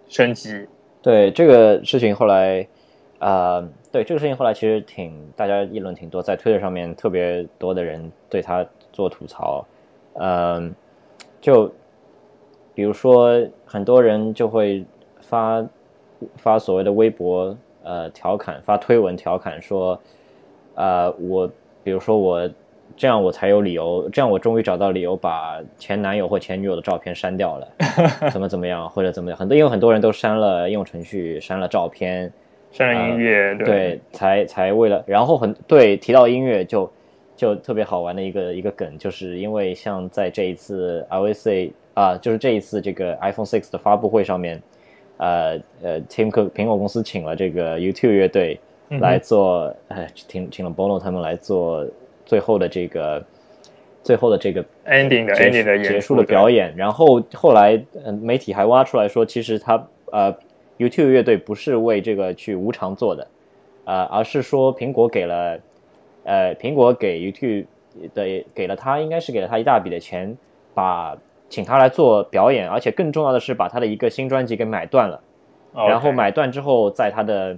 [0.09, 0.67] 升级。
[1.03, 2.67] 对这个事情后来，
[3.21, 9.65] 啊，对这个事情后来其实挺大家议论挺多，在推特上面特别多的人对他做吐槽。
[10.15, 10.75] 嗯，
[11.41, 11.73] 就
[12.77, 14.85] 比如说很多人就会
[15.19, 15.67] 发
[16.37, 20.01] 发所谓的微博呃调侃，发推文调侃说，
[20.77, 21.51] 啊，我
[21.83, 22.49] 比如说我。
[22.97, 27.69] 这样我才有理由，这样我终于找到理由把前男友或前女友的照片删掉了，
[28.31, 32.33] 怎么怎么样或者怎么样，很多因为很多人都删了应用程序，删了照片，
[32.71, 36.91] 删了音乐，对，才才为了，然后很对提到音乐就
[37.37, 44.61] 就特别好玩的一个一个梗，就是因为像在这一次 iOS 啊，就是这一次这个 iPhone 6的发布会上面，
[45.19, 48.59] 呃呃，Tim Cook 苹果公司请了这个 YouTube 乐队
[49.01, 51.87] 来做，呃，请请了 Bono 他们来做。
[52.29, 53.25] 最后的这个，
[54.03, 60.37] 最后的这个 ending 的 ending 的结束的表演，然后后来嗯媒体还挖出来说，其实他呃
[60.77, 63.29] YouTube 乐队不是为这个去无偿做的，
[63.85, 65.57] 呃，而是说苹果给了
[66.27, 67.65] 呃苹果给 YouTube
[68.13, 70.37] 的给了他应该是给了他一大笔的钱，
[70.75, 71.17] 把
[71.49, 75.19] 请他来做表演，而且更重要的是把他的一个新专辑给买断了，
[75.73, 77.57] 然后买断之后在他的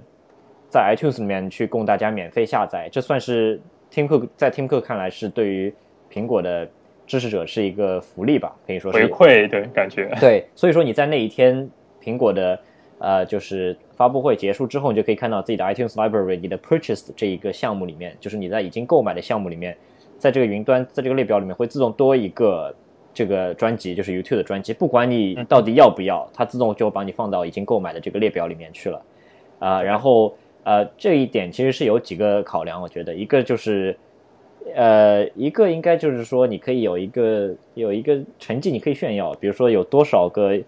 [0.69, 3.59] 在 iTunes 里面去供大家免费下载，这算是。
[3.91, 5.73] Tim Cook 在 Tim Cook 看来是对于
[6.13, 6.69] 苹果的
[7.07, 10.15] 支持者是一个福利吧，可以说是回馈的感觉。
[10.19, 11.67] 对，所以说你在那一天
[11.99, 12.55] 苹果的
[12.99, 19.75] 呃就是发布会结束之后，你就可以看到自己的 iTunes Library 你的 Purchased 这一个项目里面，就是你在已经购买的项目里面，
[20.17, 22.75] 在这个云端在这个列表里面会自动多一个
[23.13, 29.01] 这个专辑，就是 YouTube 的专辑，不管你到底要不要，它自动就把你放到已经购买的这个列表里面去了。
[29.59, 30.35] 啊，然后。
[30.65, 33.15] 呃，这一点其实是有几个考量，我觉得。
[33.15, 33.97] 一个就是，
[34.75, 40.59] 呃，一个应该就是说，你可以有一个有一个成绩，你可以炫耀，比如说有多少个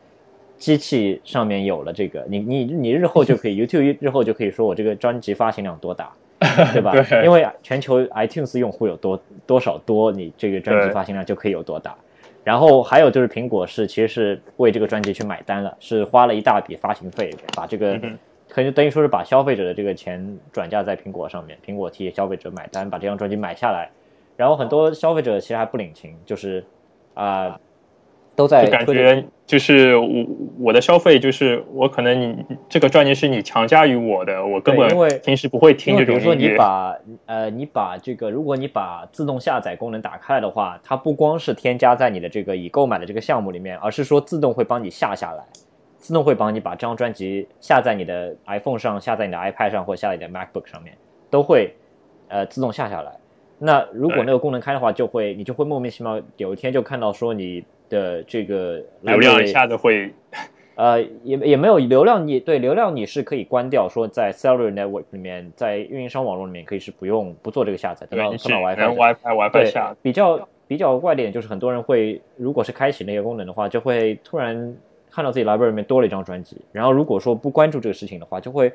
[0.62, 6.14] 机器上面有了这个，你你你日后就可以 YouTube 日后就可以说我这个专辑发行量多大，
[6.72, 6.94] 对吧？
[7.26, 11.96] 因为全球 iTunes 用户有多多少多，你这个专辑发行量就可以有多大。
[12.44, 18.00] 然后还有就是苹果是其实是为这个专辑去买单了，是花了一大笔发行费把这个。
[18.54, 23.90] 可能等于说是把消费者的这个钱转嫁在苹果上面，苹果替消费者买单，把这张专辑买下来，
[24.36, 26.62] 然后很多消费者其实还不领情，就是
[27.14, 27.58] 啊，
[28.36, 30.08] 都在感觉就是我
[30.60, 45.44] 我的消费就是我可能你这个专辑是你强加于我的，我根本因为平时不会听这种比如说你把呃你把这个如果你把自动下载功能打开的话，它不光是添加在你的这个已购买的这个项目里面，而是说自动会帮你下下来。
[45.98, 50.98] 自动会帮你把这张专辑下在你的 iPhone 上，下在你的 iPad 上，或下在你的 MacBook 上面，
[51.30, 51.76] 都会
[52.28, 53.12] 呃自动下下来。
[53.60, 60.12] 那如果那个功能开的话，就会你就会莫名其妙有一天就看到说你的这个流量一下子会
[60.74, 69.96] 呃也也没有流量，你对流量你是可以关掉，说在 Cellular Network 里面，在运营商网络里面可以是不用不做这个下载，等到碰到 WiFi WiFi WiFi 下。
[70.02, 74.76] 比较比较怪点就是很多人会如果是开启那个功能的话，就会突然。
[75.14, 78.72] 看到自己 library 里面多了一张专辑，然后如果说不关注这个事情的话，就会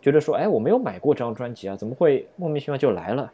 [0.00, 3.30] 觉得说，哎，我没有买过这张专辑啊，怎么会莫名其妙就来了？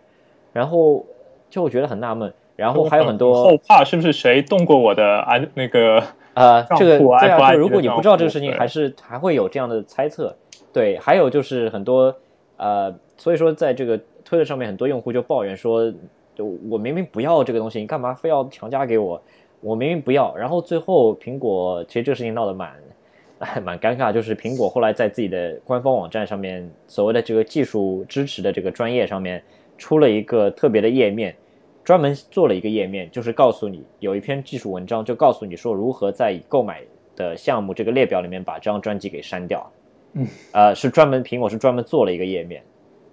[0.53, 1.03] 然后
[1.49, 2.31] 就会觉得很纳闷。
[2.57, 6.03] 然后还有很多后怕是不是谁动过我的啊那个
[6.35, 10.35] 呃这个对啊，就如果你不知道这个事情，还是还会有这样的猜测。
[10.73, 12.15] 对，还有就是很多
[12.57, 15.93] 呃，所以说在这个推特上面，很多用户就抱怨说，
[16.35, 19.21] 就我明明不要这个东西，你干嘛非要强加给我？
[19.61, 22.73] 我明明不要，然后最后苹果其实这个事情闹得蛮
[23.63, 29.43] 蛮尴尬，就是苹果后来在自己的官方网站上面，所谓的这个技术支持的这个专业上面
[29.77, 31.37] 出了一个特别的页面，
[31.85, 36.83] 专门做了一个页面，就是告诉你有一篇技术文章，就告诉你说如何在已购买
[37.17, 39.71] 的项目这个列表里面把这张专辑给删掉。
[40.15, 42.63] 嗯，呃，是专门苹果是专门做了一个页面。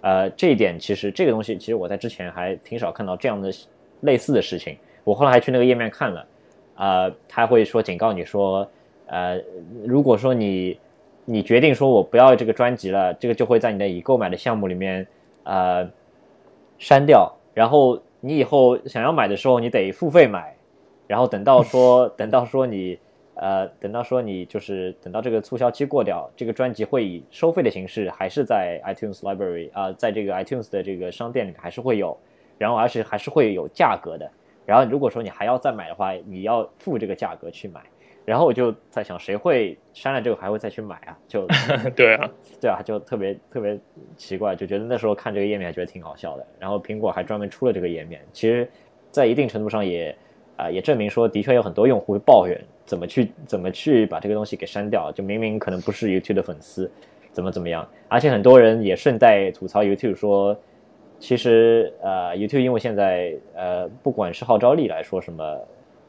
[0.02, 3.50] 呃，这一点其实这个东西，其实我在之前还挺少看到这样的
[4.00, 4.76] 类似的事情。
[5.02, 6.26] 我后来还去那个页面看了，
[6.76, 8.70] 呃，他会说警告你说，
[9.06, 9.40] 呃，
[9.84, 10.78] 如果说你
[11.24, 15.06] 你决定说我不要这个专辑了，这个就会在你的已购买的项目里面
[15.44, 15.88] 呃
[16.78, 20.54] 删掉，然后你以后想要买的时候，你得付费买，
[21.06, 22.98] 然后等到说 等到说你
[23.34, 32.16] 呃等到说你就是等到这个促销期过掉，这个专辑会以收费的形式还是在 iTunes Library 啊、在这个 iTunes 的这个商店里面还是会有，
[32.58, 34.30] 然后而且还是会有价格的。
[34.66, 37.80] 然后如果说你还要再买的话，你要付这个价格去买。
[38.30, 41.18] 然后我就在想，谁会删了这个还会再去买啊？
[41.26, 41.48] 就
[41.96, 43.76] 对啊，对啊，就特别特别
[44.16, 46.46] 奇怪，就觉得那时候看这个页面还觉得挺好笑的。
[46.56, 48.70] 然后苹果还专门出了这个页面，其实，
[49.10, 50.16] 在一定程度上也
[50.56, 56.88] 啊、也证明说，的确有很多用户会抱怨怎么去怎么去把这个东西给删掉，就明明可能不是 YouTube 的粉丝，
[57.32, 57.84] 怎么怎么样。
[58.06, 60.56] 而且很多人也顺带吐槽 YouTube 说，
[61.18, 65.58] 其实呃 YouTube 因为现在呃不管是号召力来说什么，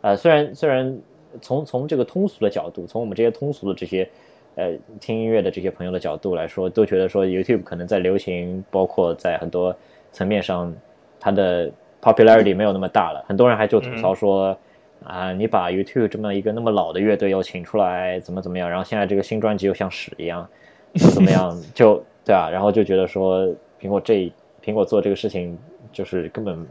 [0.01, 0.99] 呃虽然虽然
[1.41, 4.09] 从从这个通俗的角度，从我们这些通俗的这些
[4.55, 9.75] 呃听音乐的这些朋友的角度来说，都觉得说 YouTube 可能在流行，包括在很多
[10.11, 10.73] 层面上，
[11.19, 11.71] 它的
[12.01, 13.23] popularity 没有那么大了。
[13.27, 14.57] 很多人还就吐槽说，
[15.03, 20.47] 啊、你把 YouTube 这么一个那么老的乐队又请出来，怎么怎么样，然后现在这个新专辑又像屎一样，
[20.95, 23.47] 怎么怎么样，就对啊，然后就觉得说
[23.79, 24.31] 苹果这
[24.63, 25.57] 苹果做这个事情
[25.91, 26.67] 就是根本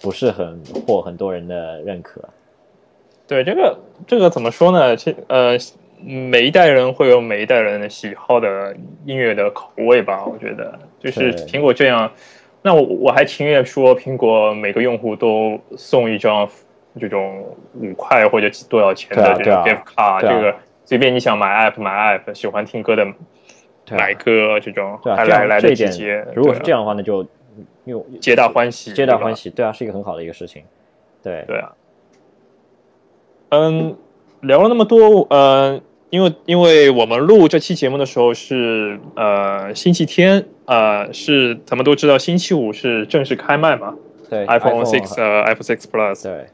[0.00, 2.22] 不是很获很多人的认可。
[3.32, 4.94] 对这个这个怎么说呢？
[4.94, 5.56] 其呃，
[6.04, 8.76] 每一代人会有每一代人的喜好的
[9.06, 10.24] 音乐的口味吧。
[10.26, 12.12] 我觉得就是苹果这样，
[12.60, 16.46] 那我我还情愿说苹果每个用户都送一张
[17.00, 20.54] 这种五块或者多少钱的这种 gift 卡，对啊这个
[20.84, 23.06] 随便你想买 app 买 app，喜欢听歌的
[23.90, 26.26] 买歌这种，对啊，还来来得这一点直接。
[26.34, 27.26] 如果是这样的话，那就
[27.84, 30.62] 又皆大欢喜，皆大欢喜，对啊，是一个很好的一个事情。
[31.22, 31.72] 对，对啊，
[33.52, 33.94] 嗯，
[34.40, 35.78] 聊了那么多，呃，
[36.08, 43.94] 因为因为我们录这期节目的时候是呃星期天，呃，是咱们都知道星期五是正式开卖嘛
[44.30, 46.46] 对，iPhone Six 呃 iPhone Six Plus，对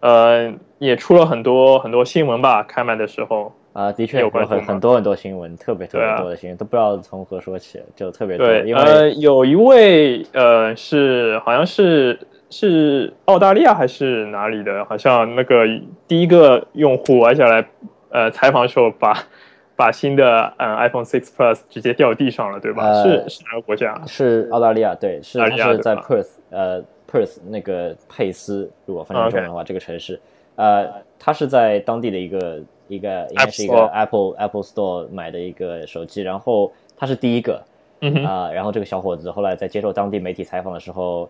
[0.00, 8.46] 呃，也出了很多很多新闻吧，开卖的时候，啊，的确有很很多很多新闻，特别特别多的新闻，都不知道从何说起，就特别多。
[8.46, 12.18] 对，因为、呃，有一位呃是好像是
[12.50, 15.64] 是澳大利亚还是哪里的，好像那个
[16.06, 17.66] 第一个用户，而且来
[18.10, 19.16] 呃采访的时候把
[19.76, 22.84] 把新的嗯 iPhone 6 Plus 直接掉地上了，对吧？
[22.84, 24.00] 呃是是哪个国家？
[24.06, 30.18] 是澳大利亚，对，是澳它是在大利亚对吧？Perth，呃，Perth 那个佩斯，如果翻译中文的话，这个城市，
[30.54, 37.62] 呃，它是在当地的一个一个应该是一个 Apple Apple Store 买的一个手机，然后它是第一个，
[38.00, 41.28] 嗯哼，啊、然后这个小伙子后来在接受当地媒体采访的时候，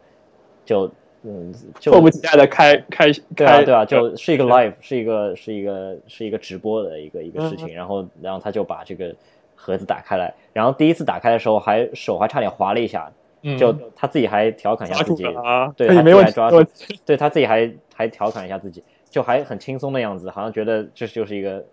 [0.65, 0.89] 就
[1.29, 9.13] 嗯，就迫不及待的开开对啊，开，对啊，就是一个 live，是一个是一个是一个直播的一个一个事嗯情，然后然后他就把这个
[9.57, 13.11] 盒子打开来，然后第一次打开的时候还手还差点划了一下，
[13.43, 13.59] 嗯。
[13.59, 16.67] 就他自己还调侃一下自己，啊，对，可以他没问题，自己还抓
[17.05, 21.65] 对他自己还还调侃一下自己，就还很轻松的样子，好像觉得这就是一个，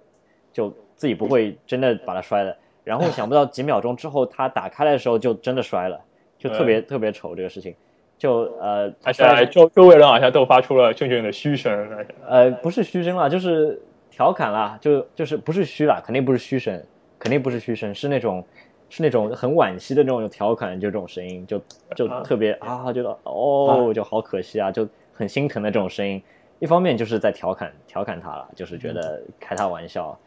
[0.51, 2.55] 就自己不会真的把它摔了。
[2.83, 6.01] 然后想不到几秒钟之后，他打开来的时候就真的摔了，
[6.39, 7.75] 就特别特别丑这个事情。
[8.23, 11.89] 就呃，他而摔且周周围人好像都发出了阵阵的嘘声，
[12.25, 13.77] 呃不是嘘声啦，就是
[14.09, 16.81] 调侃啦，就就是不是嘘啦，肯定不是嘘声，
[17.19, 18.41] 肯定不是嘘声，是那种
[18.87, 21.61] 是那种很惋惜的那种调侃，就这种声音，就
[21.97, 26.23] 就啊特别啊，觉得哦，就好可惜啊，就很心疼的这种声音。
[26.59, 30.17] 一方面就是在调侃调侃他了，就是觉得开他玩笑，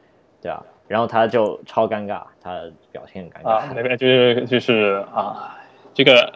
[0.42, 2.60] 对啊，然后他就超尴尬，他
[2.92, 5.56] 表现很尴尬，啊，那边就是就是啊，
[5.94, 6.30] 这个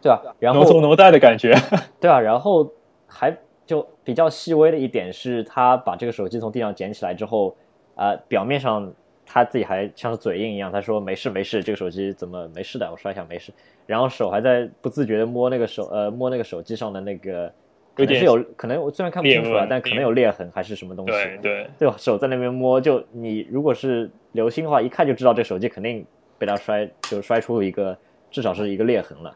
[0.00, 1.54] 对啊，然后挪作挪带的感觉，
[2.00, 2.72] 对啊，然后
[3.06, 3.36] 还
[3.66, 7.56] 就比较细微的一点是，他把这个手机从地上捡起来之后，
[7.96, 8.92] 呃，表面上
[9.26, 13.52] 他自己还像是嘴硬一样，他说没事没事，这个手机怎么没事的，我摔一下没事，
[13.86, 17.52] 然后手还在不自觉的摸那个手呃摸那个手机上的那个，
[17.94, 21.94] 可能是有可能我虽然看不清楚啊，但可能有裂痕还是什么东西，对对，对吧？
[21.98, 26.06] 手在那边摸，就你如果是留心的话，一看就知道这手机肯定
[26.38, 27.96] 被他摔，就摔出一个
[28.30, 29.34] 至少是一个裂痕了，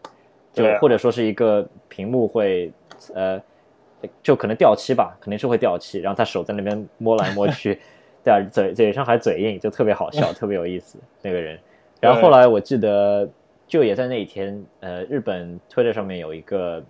[0.52, 2.70] 就或者说是一个屏幕会
[3.14, 3.40] 呃，
[4.22, 6.00] 就可能掉漆吧，肯定是会掉漆。
[6.00, 7.80] 然后他手在那边摸来摸去，
[8.22, 11.58] 对啊，嘴嘴上还嘴硬，就特别好笑， 特别有意思那个人。
[12.00, 13.28] 然后后来我记得
[13.66, 16.82] 就也在那一天，呃，日本 Twitter 上面有一个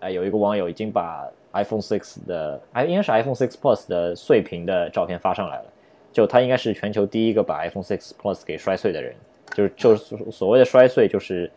[0.00, 5.64] 呃，有一个网友已经把 iPhone 6的，哎，应该是 iPhone 6 Plus 的碎屏的照片发上来了。
[6.12, 9.14] 就他应该是全球第一个把 iPhone 6 Plus 给摔碎的人，
[9.52, 11.50] 就是就是所谓的摔碎，就是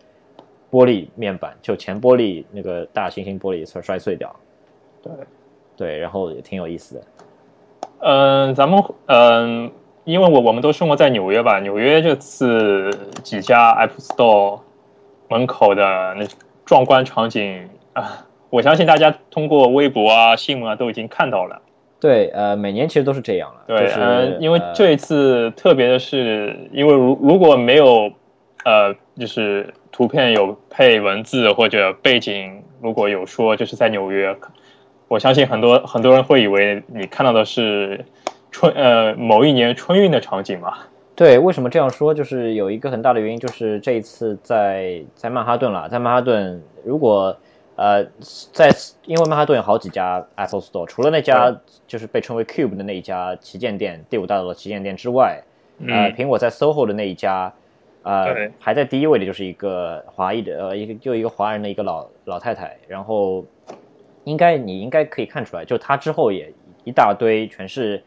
[0.71, 4.35] 玻璃面板，就前玻璃那个大猩猩玻璃摔摔碎掉。
[5.01, 5.11] 对
[5.75, 7.01] 对，然后也挺有意思的。
[7.99, 9.71] 嗯，咱们嗯，
[10.03, 12.91] 因为我我们都生活在纽约吧，纽约这次
[13.23, 14.59] 几家 Apple Store
[15.29, 16.25] 门口的那
[16.65, 21.61] 壮观场景啊，我相信大家通过微博啊、新闻啊都已经看到了。
[21.99, 23.63] 对，呃，每年其实都是这样了。
[23.65, 28.11] 对，嗯，因为这一次特别的是，因为如如果没有，
[28.63, 34.37] 呃，就是图片有配文字或者背景，如果有说就是在纽约，
[35.07, 38.05] 我相信很多很多人会以为你看到的是
[38.51, 40.77] 春呃某一年春运的场景嘛。
[41.15, 42.13] 对，为什么这样说？
[42.13, 47.35] 就是有一个很大的原因，就是这一次在在曼哈顿了，在曼哈顿，如果。
[47.75, 48.03] 呃，
[48.51, 48.71] 在
[49.05, 55.43] 因为曼哈顿有好几家 Apple Store，除了那家就是被称为 Cube 的那一家旗舰店，第五大道的旗舰店之外，
[55.87, 57.53] 呃，苹果在 SOHO 的那一家，
[58.07, 63.45] 呃，排在第一位的就是一个华裔的，呃，一个就一个华人的一个老老太太，然后
[64.23, 66.51] 应该你应该可以看出来，就她之后也
[66.83, 68.01] 一大堆全是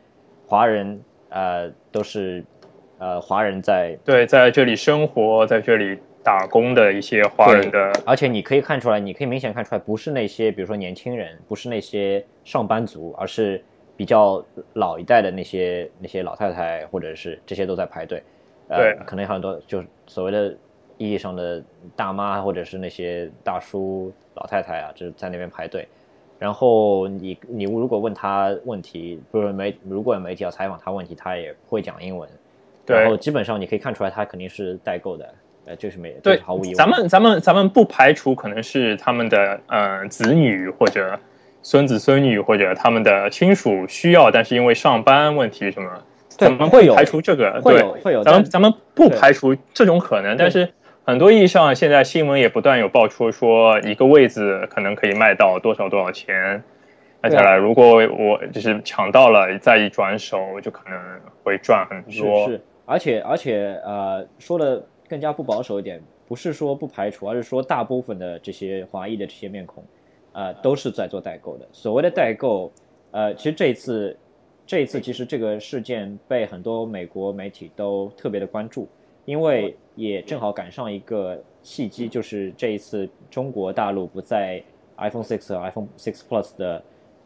[0.47, 2.45] 华人，呃，都是
[2.99, 5.99] 呃华人在对在这里生活，在这里。
[6.23, 13.65] 打工的一些华人的，而且你可以看出来，你可以明显看出来，不是那些比如说年轻人，不是那些上班族，而是
[13.97, 14.45] 比较
[14.75, 18.23] 老一代的那些那些老太太，或者是这些都在排队。
[18.77, 20.55] 对，可能很多就是所谓的
[20.97, 21.63] 意义上的
[21.97, 25.87] 大妈，或者是那些大叔、老太太啊，就是在那边排队。
[26.39, 32.29] 然后你你如果问他问题，不是媒如果有媒体要采访他问题，他也不会讲英文。
[32.87, 35.29] 对，然后基本上你可以看出来，他肯定是代购的。
[35.67, 36.75] 呃，就是没对，毫无疑问。
[36.75, 41.21] 咱们咱们咱们不排除可能是他们的呃子女或者
[41.63, 46.03] 孙子孙女或者他们的亲属需要，但是因为上班问题什么，
[46.41, 48.25] 咱们会有排除这个，会有会有。
[48.25, 50.73] 咱们咱们不排除这种可能，但是
[51.05, 56.63] 很多意义上，现在新闻也不断有爆出说一个位子可能可以卖到多少多少钱。
[57.23, 60.99] 那下来如果我就是抢到了，再一转手就可能
[61.45, 62.49] 会赚很多。
[62.49, 64.85] 是，而且而且呃说的。
[65.11, 69.83] 更加不保守一点，不是说不排除，而是说大部分的这些华裔的这些面孔，
[70.31, 71.67] 呃，都是在做代购的。
[71.73, 72.71] 所谓的代购，
[73.11, 74.17] 呃，其实这一次，
[74.71, 78.87] 这一次其实这个事件被很多美国媒体都特别的关注，
[79.25, 84.63] 因为也正好赶上一个契机，就是这一次中国大陆不在
[84.97, 86.81] iPhone 6和 iPhone 6 Plus 的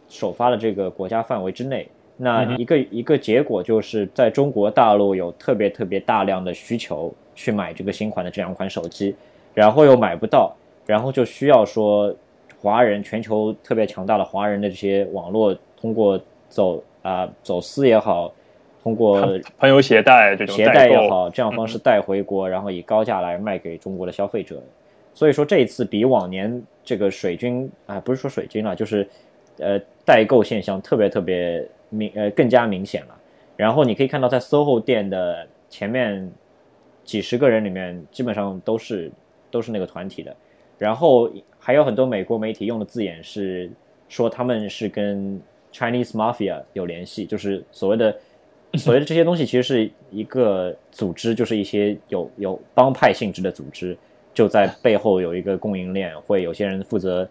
[0.09, 1.86] 首发的这个国家范围之内。
[2.16, 9.14] 那一个一个结果就是在中国大陆有特别特别大量的需求去买这个新款的这两款手机，
[9.53, 12.16] 然后又买不到，然后就需要说
[12.59, 16.18] 华人全球特别强大的华人的这些网络通过
[16.49, 18.34] 走啊走私也好，
[18.82, 19.20] 通过
[19.57, 24.61] 朋友携带这种携带也好，这样方式带回国，然后以高价来卖给中国的消费者。
[25.14, 29.09] 所以说这一次比往年这个水军啊不是说水军了，就是
[29.59, 31.64] 呃代购现象特别特别。
[31.90, 33.14] 明呃更加明显了，
[33.57, 36.28] 然后你可以看到在 SOHO 店的前面
[37.05, 39.12] 几十个人里面，基本上都是
[39.48, 40.34] 都是那个团体的，
[40.76, 43.70] 然后还有很多美国媒体用的字眼是
[44.09, 45.40] 说他们是跟
[45.74, 48.16] Chinese Mafia 有联系，就是所谓的
[48.74, 53.96] 所谓的这些东西其实是一个组织，就是一些有有帮派性质的组织，
[54.32, 57.28] 就在背后有一个供应链，会有些人负责，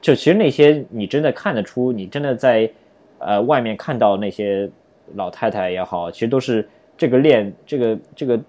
[0.00, 2.70] 就其实那些你真的看得出，你真的在。
[3.22, 4.66] 呃，外面看到那些
[5.14, 6.66] 老太太也好，其实都是
[6.96, 8.40] 这个链，这个这个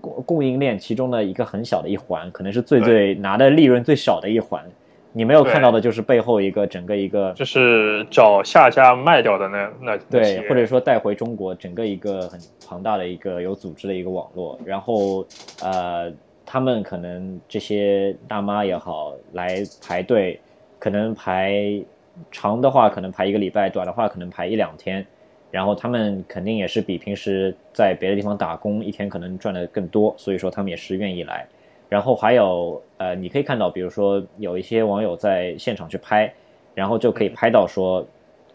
[0.00, 4.64] 供供应链其中的一个很小的一环，可能是最最拿的利润最少的一环。
[5.12, 14.58] 你没有看到的就是背后一个整个一个，就是找下家卖掉的那那对，或者说带回中国整个一个很庞大的一个有组织的一个网络。
[14.64, 15.26] 然后
[15.62, 16.12] 呃，
[16.44, 20.40] 他们可能这些大妈也好来排队，
[20.78, 21.82] 可能排。
[22.30, 25.04] 长的话可能排一个礼拜，短的话可能排一两天，
[25.50, 31.48] 然后他们肯定也是比平时在别的地方打工一天可能赚的更多，所以说他们也是愿意来。
[31.92, 36.32] 然后还有呃，你可以看到，比如说有一些网友在现场去拍，
[36.74, 38.02] 然后就可以拍到说，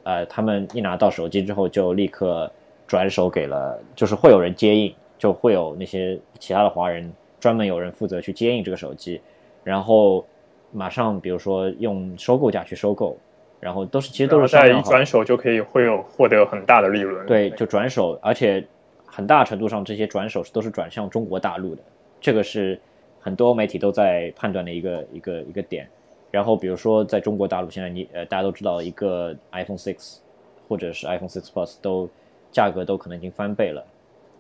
[0.01, 2.51] 呃，他们一拿到手机之后就立刻
[2.88, 9.21] 转手给了，就是会有人接应，就会有那些其他的华人专门有人负责去接应这个手机，
[9.63, 10.25] 然后
[10.71, 13.15] 马上比如说用收购价去收购。
[13.59, 17.25] 然后都是其实都是在一转手就可以会有获得很大的利润。
[17.25, 18.63] 对，就转手，而且
[19.05, 21.81] 很大程度上这些转手是都是转向中国大陆的，
[22.21, 22.79] 这个是
[23.20, 25.88] 很多媒体都在判断的一个一个一个点。
[26.30, 30.18] 然后比如说在中国大陆，现在你呃大家都知道，一个 iPhone Six
[30.68, 32.09] 或者是 iPhone Six Plus 都
[32.51, 33.84] 价格都可能已经翻倍了，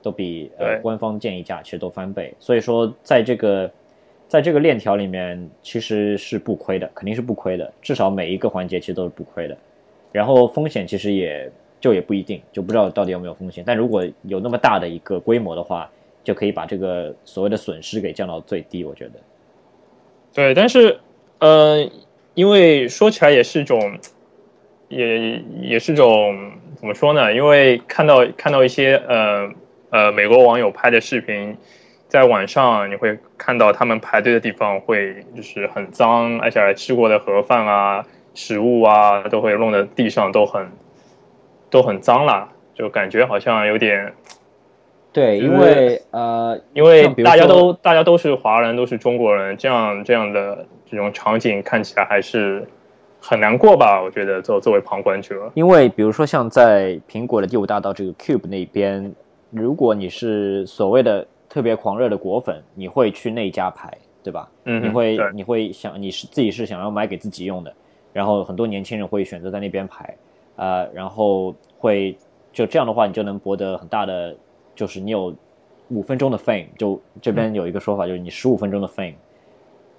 [0.01, 2.33] 都比呃官方建议价其实都翻倍。
[2.39, 3.71] 所以说，在这个
[4.27, 7.71] 在这个链条里面，其实是不亏的，肯定是不亏的。
[7.81, 9.57] 至少每一个环节其实都是不亏的。
[10.11, 11.49] 然后风险其实也
[11.79, 13.63] 就也不一定，就不知道到底有没有风险。
[13.65, 15.89] 但如果有那么大的一个规模的话，
[16.27, 18.83] 就可以把这个所谓的损失给降到最低。
[18.83, 19.13] 我觉得，
[20.33, 20.99] 对，但是。
[21.39, 21.91] 嗯，
[22.33, 23.99] 因为说起来也是一种，
[24.89, 27.31] 也也是种怎么说呢？
[27.31, 29.47] 因为看到看到一些呃
[29.91, 31.55] 呃美国网友拍的视频，
[32.07, 38.03] 在晚上你会看到他们排队的地方会就是很脏，而且吃过的盒饭啊、
[38.33, 40.67] 食物啊都会弄得地上都很
[41.69, 44.11] 都很脏了，就感觉好像有点。
[45.17, 52.63] 对，因为呃，因为大家都大家都是华人，都是中国人，这样这样的这种场景看起来还是
[53.19, 53.99] 很难过吧？
[53.99, 59.11] 我觉得作作为旁观者，因为比如说像在苹果的第五大道这个 Cube 那边，
[59.49, 63.91] 如果你是所谓的特别狂热的果粉，你会去那家排，
[64.21, 64.47] 对吧？
[64.65, 67.73] 嗯，你会你会想你是自己是想要买给自己用的，
[68.13, 70.15] 然后很多年轻人会选择在那边排，
[70.57, 72.15] 呃，然后会
[72.53, 74.35] 就这样的话，你就能博得很大的。
[74.77, 75.35] 就是你有
[75.89, 79.15] 五分钟的 fame，就这边有一个说法，就是你十五分钟的 fame，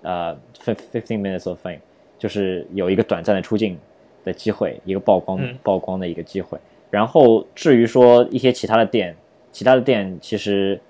[0.02, 1.80] 呃，fifteen minutes of fame，
[2.16, 3.76] 就是有一个短暂的出镜
[4.24, 6.56] 的机会，一个曝光曝光的一个机会。
[6.90, 9.16] 然后至于说一些其他的店，
[9.50, 10.80] 其他的店其实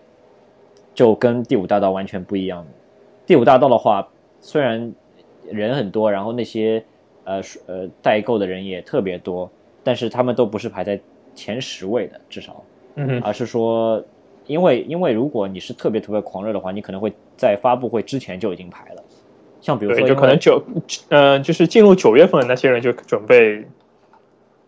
[0.95, 2.67] 就跟第五大道完全不一样。
[3.25, 4.07] 第五大道的话，
[4.41, 4.93] 虽然
[5.51, 6.85] 人很多，然后那些
[7.25, 9.51] 呃呃代购的人也特别多，
[9.83, 11.01] 但是他们都不是排在
[11.35, 12.63] 前十位的，至少。
[13.23, 14.03] 而是说，
[14.47, 19.03] 因为因为如果你是特别特别狂热的话，你可能会在发布会之前就已经排了。
[19.61, 20.63] 像比如说，就可能九，
[21.11, 23.65] 嗯，就是进入九月份，那些人就准备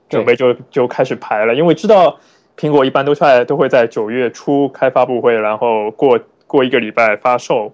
[0.08, 2.18] 准备就就开始排了，因为知道
[2.56, 7.72] 苹果一般都在都会在九月初开发布会，然后过过一个礼拜发售。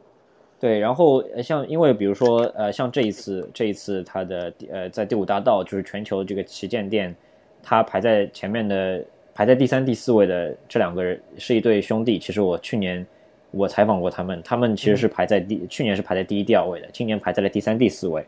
[0.61, 7.14] 对，然后像因为比如说呃，像这一次这一次它的呃在第五大道就是全球这个旗舰店，
[7.62, 9.04] 它排在前面的。
[9.37, 12.18] 排在第三、第四位的这两个人是一对兄弟。
[12.18, 13.07] 其实我去年
[13.51, 18.24] 我采访过他们，他们其实是排在第，去年是排在第一、第二位的，今年排在了第三、第四位。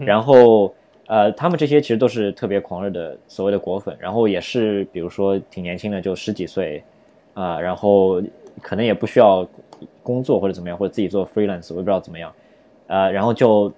[0.00, 0.74] 然后
[1.08, 6.82] 呃，他们这些其实都是特别狂热的所谓的果粉，然后也是比如说挺年轻的，就十几岁
[7.34, 8.22] 啊，然后
[8.62, 9.46] 可能也不需要
[10.02, 12.32] 工作或者怎么样，或者自己做 freelance，我也不知道怎么样。
[12.86, 13.70] 呃，然后就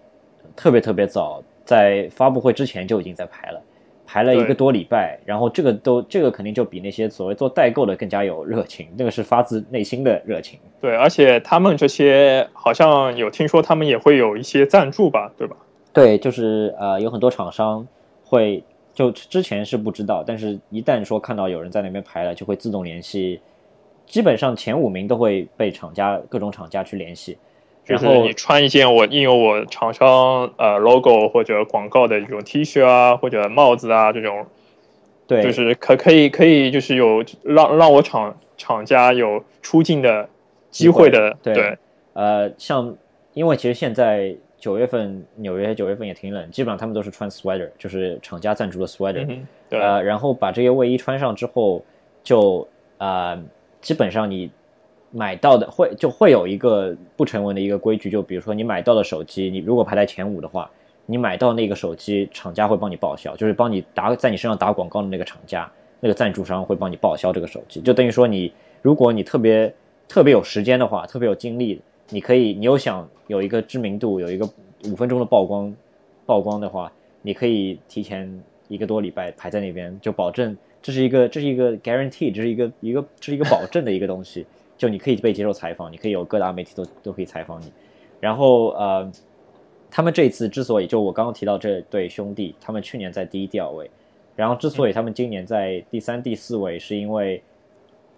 [0.55, 3.61] 特别特别早，在发布会之前就已经在排了。
[4.11, 10.59] 排了一个多礼拜，然后这个都这个肯定就比那些所谓做代购的更加有热情，那个是发自内心的热情。
[10.81, 15.55] 对，而且他们这些好像有听说他们也会有一些赞助吧，对吧？
[15.93, 17.87] 对，就是呃有很多厂商
[18.25, 23.39] 会就之前是不知道，但是一旦说看到有人在那边排了，就会自动联系，
[24.07, 27.37] 基本上前五名都会被厂家各种厂家去联系。
[27.89, 34.45] 就是你穿一件我印有我厂商呃 logo 或者广告的这种 T 恤啊，或者帽子啊这种，
[35.27, 40.29] 对，就是可可以可以就是有让让我厂厂家有出镜的
[40.71, 41.79] 机会的，对，
[42.13, 42.95] 呃，像
[43.33, 49.27] 因为其实现在九月份纽约九月份也挺冷，基本上他们都是穿 sweater，就是厂家赞助的 sweater，
[49.71, 51.83] 呃，然后把这些卫衣穿上之后，
[52.23, 52.69] 就
[52.99, 53.41] 啊，
[53.81, 54.51] 基本上你。
[55.11, 60.71] 买到的会就会有一个不成文的一个规矩，就比如说你买到的手机，你如果排在前五的话，
[61.07, 68.53] 你买到那个手机，厂家会帮你报销，就是帮你打在你身上打广告的那个厂家，那个赞助商会帮你报销这个手机，就等于说你
[68.83, 69.73] 如果你特别
[70.07, 71.81] 特别有时间的话，特别有精力，
[72.11, 74.47] 你可以你又想有一个知名度，有一个
[74.85, 75.75] 五分钟的曝光
[76.27, 76.93] 曝光的话，
[77.23, 78.31] 你可以提前
[78.69, 84.47] 一个多礼拜排在那边，就保证这是一个这是一个 guarantee，这是一个一个这是一个保证的一个东西。
[84.79, 87.71] 就你可以被接受采访，你可以有各大媒体都都可以采访你。
[88.21, 89.13] 然后呃，
[89.91, 93.91] 他们这次之所以就我刚刚提到这对兄弟，他们去年在第一、第二位，
[94.37, 97.43] 然后之所以他们今年在第三、第四位，是因为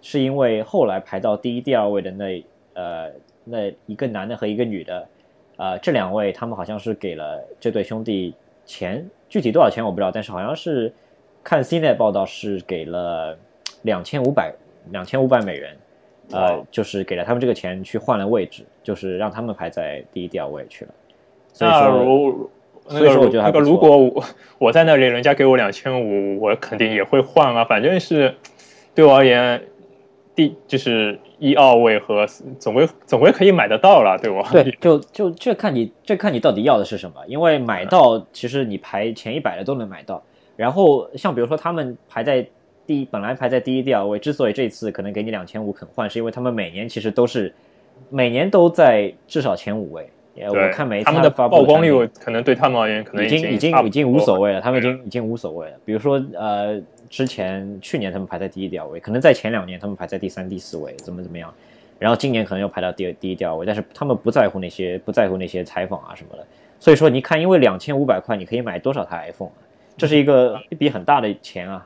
[0.01, 2.43] 是因为后来排到第一、第二位的那
[2.75, 3.11] 呃
[3.43, 5.07] 那一个男的和一个女的，
[5.57, 8.33] 呃这两位他们好像是给了这对兄弟
[8.65, 10.93] 钱，具体多少钱我不知道，但是好像是
[11.43, 13.37] 看 CNET 报道是给了
[13.81, 14.53] 两千五百
[14.91, 15.75] 两千五百美元。
[16.33, 20.91] 呃，就是给了他们这个钱去换了位置，就是让他们排在第一、第二位去了。
[21.53, 22.49] 所以说，
[22.87, 24.23] 所以说我觉得那个如果我
[24.57, 27.63] 我在那里，人家给我两千五，我肯定也会换啊。
[27.65, 28.35] 反正是
[28.95, 29.61] 对我而言，
[30.33, 32.25] 第就是一二位和
[32.57, 34.49] 总归总归可以买得到了，对吧？
[34.51, 40.23] 对，就就这看你这看你到底要的是什么，因为买到其实你排前一百的都能买到。
[40.55, 42.45] 然后像比如说他们排在
[42.85, 47.53] 第本来排在第一、第二位，之所以这次可能给你两千五肯换，是因为他们每年其实都是
[48.09, 50.09] 每年都在至少前五位。
[50.47, 55.75] 我看每他们的曝光率可能对他们而言可能已经已经已经无所谓了，他们已经已经无所谓了。
[55.85, 56.81] 比如说呃。
[57.11, 61.53] 之前去年他们排在第一、第二位，可能在前两年他们排在第三、第四位，怎么怎么样，
[61.99, 66.47] 然后今年可能又排到第第一、第二位，但是他们不在乎那些，不在乎那些采访啊什么的。
[66.79, 69.59] 所以说，你看，因为两千五百块，你可以买多少台 iPhone 啊？
[69.97, 71.85] 这是一个一笔很大的钱啊。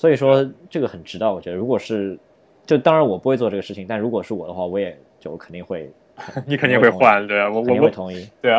[0.00, 1.56] 所以说，这个很值得，我觉得。
[1.56, 2.18] 如果是，
[2.64, 5.90] 就当然我不会做这个事情，但如果是我的话，我也就肯定会。
[6.48, 8.26] 你肯定会换，对啊，我肯定会同意。
[8.40, 8.58] 对啊，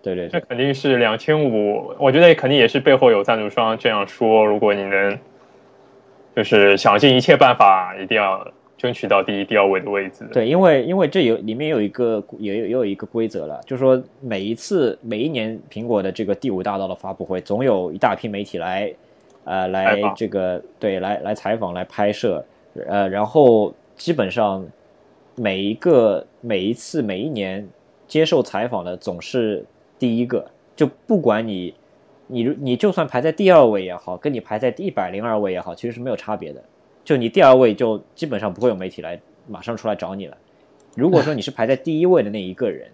[0.00, 5.18] 对对，这肯定是两千五，我觉得肯定也是背后有赞助商这样说，如果你能。
[6.34, 8.44] 就是想尽一切办法，一定要
[8.76, 10.26] 争取到第一、第二位的位置。
[10.32, 18.92] 对，因为因为这有里面有一个也有也有一个规则了，就是说每一次每一年苹果的这个第五大道的发布会，总有一大批媒体来，
[19.44, 22.44] 呃，来这个对来来采访、来拍摄，
[22.86, 24.66] 呃，然后基本上
[25.36, 27.68] 每一个每一次每一年
[28.08, 29.64] 接受采访的总是
[29.98, 31.74] 第一个，就不管你。
[32.26, 36.64] 你你就算排在第二位也好，跟你排在第一百零二位也好，其实是没有差别的。
[37.04, 40.36] 就你第二位，就基本上不会有媒体来马上出来找你了。
[40.96, 42.90] 如果说你是排在第一位的那一个人，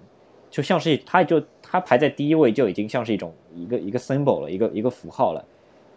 [0.51, 5.45] 就像是他就他排在第一位就已经像是一种一个一个 symbol 了，一个一个符号了，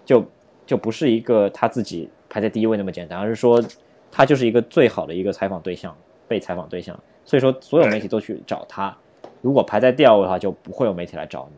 [0.05, 0.23] 就
[0.65, 3.63] 就不是一个他自己排在第一位那么简单，而是说
[4.11, 5.95] 他就是一个最好的一个采访对象，
[6.27, 6.99] 被采访对象。
[7.25, 8.95] 所以说所有媒体都去找他。
[9.41, 11.57] 如果排在第二位的话，就不会有媒体来找你。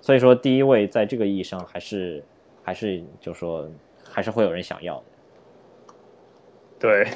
[0.00, 2.22] 所以说，第一位在这个意义上还是
[2.62, 3.68] 还是就说
[4.02, 5.02] 还是会有人想要的。
[6.80, 7.06] 对，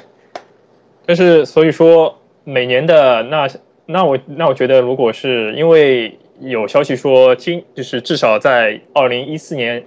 [1.05, 3.47] 但是所以说每年的那
[3.85, 9.85] 那我那我觉得，如果是因为有消息说今就是至少在二零一四年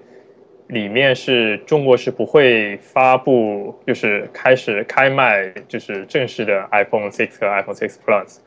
[0.70, 8.38] 里面是中国是不会发布就是开始开卖就是正式的 iPhone Six 和 iPhone Six Plus。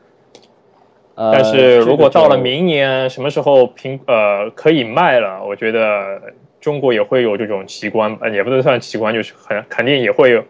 [1.16, 6.20] 但是如果到了明年什么时候苹呃可以卖了，我觉得
[6.60, 10.42] 中国也会有这种奇观，呃也不能算奇观，就是很肯定也会有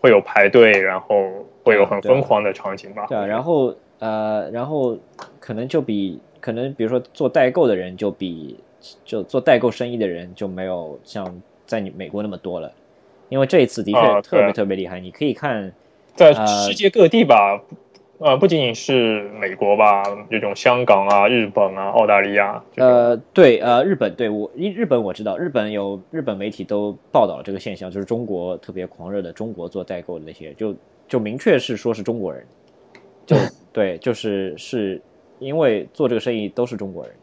[0.00, 1.24] 会有排队，然后
[1.64, 3.06] 会有很疯狂的场景吧。
[3.08, 4.98] 对啊，然后呃，然后
[5.38, 8.58] 可能就比可能比如说做代购的人就比
[9.04, 12.72] 就做代购生意的人就没有像在你美国那么多了，
[13.28, 15.72] 因为这一次的确特别特别厉害，你可以看
[16.14, 17.62] 在世界各地吧。
[18.18, 22.62] 呃，不仅仅是美国吧，这种香港啊、日本啊、澳大利亚。
[22.76, 30.76] 呃，对，呃，日本对我，日日本我知道，日本有日本媒体都报道了这个现象，就是中国特别狂热的中国做代购的那些，就
[31.08, 32.44] 就明确是说是中国人，
[33.24, 33.36] 就
[33.72, 35.00] 对，就是是
[35.38, 37.14] 因为做这个生意都是中国人，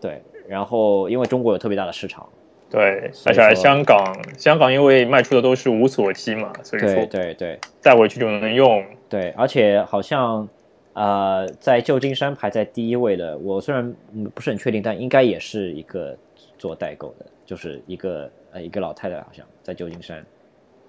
[0.00, 0.22] 对，
[0.52, 2.28] 然后因为中国有特别大的市场。
[2.68, 8.84] 对，而且香港，香港因为卖出的都是无锁机嘛，所以说对对对，带回去就能用。
[9.08, 10.46] 对，而且好像，
[10.92, 13.94] 呃，在旧金山排在第一位的，我虽然
[14.34, 16.16] 不是很确定，但应该也是一个
[16.58, 20.24] 做代购的，就是一个呃一个老太太，好像在旧金山，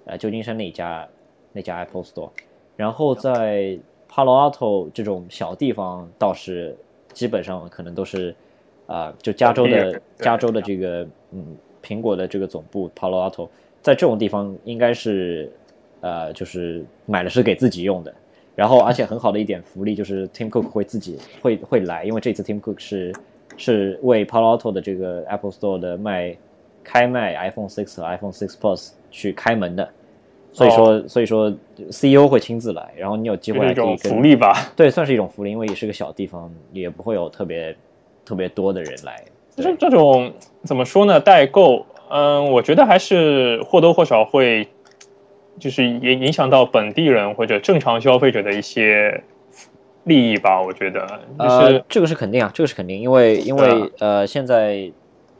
[0.06, 1.08] 呃旧金山那家
[1.52, 2.30] 那家 Apple Store，
[2.78, 3.78] 然后在
[4.10, 6.78] Palo Alto 这种小地方倒是
[7.12, 8.34] 基本上可能都是，
[8.88, 11.56] 啊，就加州的加州的这个嗯。
[11.86, 13.50] 苹果的这个总部 Palo Alto，
[13.82, 15.52] 在这种地方应该是，
[16.00, 18.14] 呃，就是买的是给自己用的。
[18.56, 23.14] 然后，而且很好的一点福利就是 Tim Cook 会自己会会来，因为这次 Tim Cook 是
[23.58, 26.34] 是为 Palo Alto 的这个 Apple Store 的卖
[26.86, 29.90] 开卖 iPhone 6和 iPhone 6 Plus 去开门的。
[30.54, 31.54] 所以说，所以说
[31.90, 34.72] CEO 会亲自来，然后你有机会一种福利吧？
[34.74, 37.76] 对，算是一种福利，因为也是个小地方，也不会有特别
[38.26, 39.24] 特别多的人来。
[39.56, 40.34] 就是这种
[40.64, 41.20] 怎么说呢？
[41.20, 44.68] 代购，嗯，我觉得还是或多或少会，
[45.60, 49.24] 就是也影响到本地人或者正常消费者的一些
[50.06, 50.60] 利益吧。
[50.60, 54.92] 我觉得，呃，这个是肯定啊，这个是肯定，因为因为呃，现在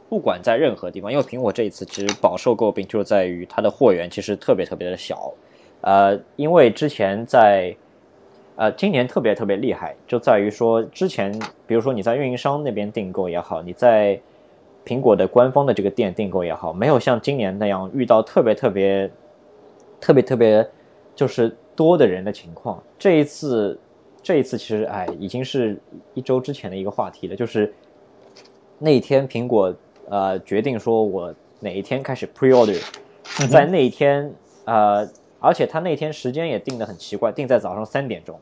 [0.08, 5.32] 不管在任何地方，因为苹果这一次其实饱受诟病，就在于它的货源其实特别特别的小，
[5.80, 7.74] 呃，因为之前在。
[8.56, 11.36] 呃，今年特别特别厉害，就在于说，之前
[11.66, 14.16] 比如说你在运营商那边订购也好，你在
[14.84, 19.10] 苹果的官方的这个店订购也好，没有像今年那样遇到特别特别
[20.00, 20.68] 特别特别
[21.16, 22.80] 就是多的人的情况。
[22.96, 23.76] 这一次，
[24.22, 25.76] 这一次其实哎，已经是
[26.14, 27.74] 一周之前的一个话题了，就是
[28.78, 29.74] 那一天苹果
[30.08, 32.80] 呃决定说我哪一天开始 pre order，
[33.48, 34.32] 在那一天
[34.64, 35.08] 呃。
[35.44, 38.40] 而且他那天时间也定的很奇怪，定在早上三点钟。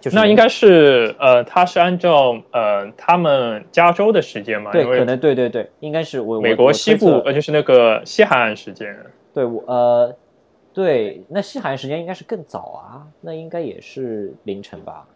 [0.00, 4.70] 就是那应该是呃，他是按照呃他们加州的时间嘛？
[4.70, 8.94] 对，可能对对对，应该是我我美国西部呃就是那个西海岸时间。
[9.32, 10.14] 对我呃
[10.74, 15.06] 对，那西海岸时间应该是更早啊，那应该也是凌晨吧？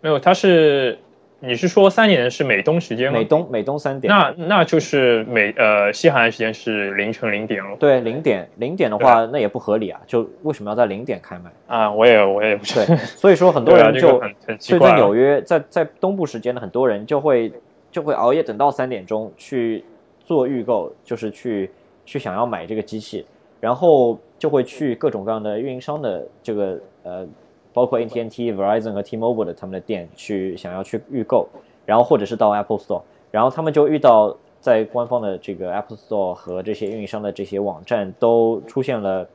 [0.00, 0.98] 没有，他是
[1.44, 3.18] 你是说三点是美东时间吗？
[3.18, 4.12] 美东美东三点。
[4.12, 7.76] 那那就是美呃西海岸时间是凌晨零点了。
[7.78, 10.00] 对零点零点的话，那也不合理啊！
[10.06, 11.50] 就为什么要在零点开卖？
[11.66, 14.92] 啊，我也我也不是对，所以说很多人就，这个很很奇所以在。
[14.94, 17.52] 纽约，在在东部时间的很多人就会
[17.90, 19.82] 就会熬夜等到三点钟去
[20.24, 21.68] 做预购，就是去
[22.04, 23.26] 去想要买这个机器，
[23.58, 27.26] 然后就会去各种各样的运营商的这个呃，
[27.72, 31.48] 包括 AT&T、Verizon 和 T-Mobile 的他们的店去想要去预购，
[31.86, 39.26] 然后或者是到 Apple Store，然后他们就遇到在官方的这个 Apple Store 和这些运营商的这些网站都出现了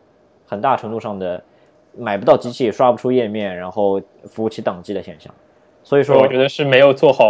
[0.46, 1.44] 很大程度上的
[1.98, 5.34] 买不到机器、刷不出页面，然后服务器宕机的现象。
[5.84, 7.26] 所以说，我觉得是没有做好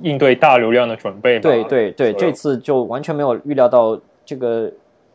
[0.00, 1.42] 应对大流量的准备吧。
[1.42, 4.70] 对对对，这次就完全没有预料到这个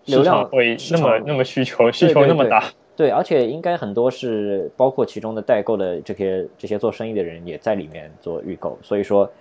[0.05, 2.59] 流量会那么那么需求，需求那么大。
[2.59, 2.67] 对，
[2.97, 9.31] 对而且应该很多是包括其中的代购的这些这些做生意的人也在里面做预购，所以说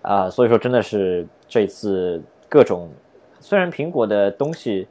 [0.00, 2.88] 啊、所以说真的是这次各种
[3.40, 4.86] 虽然苹果的东西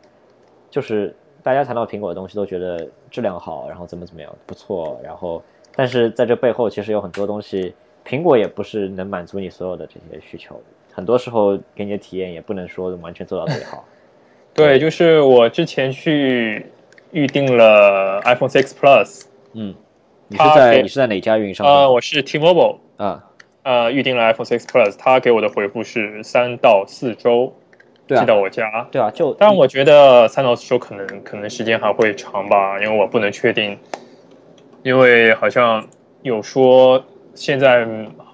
[0.69, 5.41] 就是大家谈到苹果的东西都觉得质量好，然后怎么怎么样不错，然后
[5.76, 7.73] 但是在这背后其实有很多东西，
[8.06, 10.61] 苹果也不是能满足你所有的这些需求，
[10.91, 13.85] 很多时候给你的体验也不能说完全做到最好。
[14.53, 16.65] 对，就是我之前去
[17.11, 19.23] 预定了 iPhone 6 Plus，
[19.53, 19.73] 嗯，
[20.27, 23.23] 你是在你是在哪家运营商呃，我是 T-Mobile，啊，
[23.63, 27.53] 呃，预定了 iPhone 6 Plus，他给我的回复是三到四周
[28.07, 28.88] 寄到我家。
[28.91, 29.34] 对啊，就。
[29.35, 33.77] 但我觉得三到四周可能可能时间还会长吧，因为我不能确定，
[34.84, 35.88] 因为好像
[36.23, 37.03] 有说
[37.34, 37.88] 现在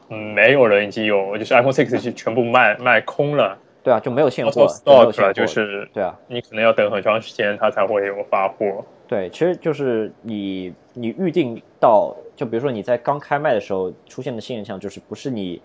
[0.10, 4.52] 嗯没有人已经有，就是 iPhone 6是全部卖卖空了对啊，就没有现货
[4.86, 8.84] 没有现货就是对啊，你可能要等很长时间，它才会有发货。
[9.08, 15.62] 对，其实就是你你预定到，就比如说你在刚开卖的时候出现的现象，就是不是你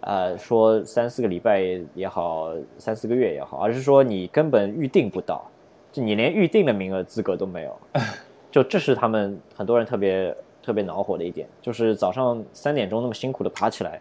[0.00, 1.62] 呃说三四个礼拜
[1.94, 5.42] 也好，三四个月也好，而是说你根本预定不到，
[5.90, 7.76] 就你连预定的名额资格都没有，
[8.52, 13.98] 就这是他们很多人特别特别恼火的一点，就是早上三点钟那么辛苦的爬起来，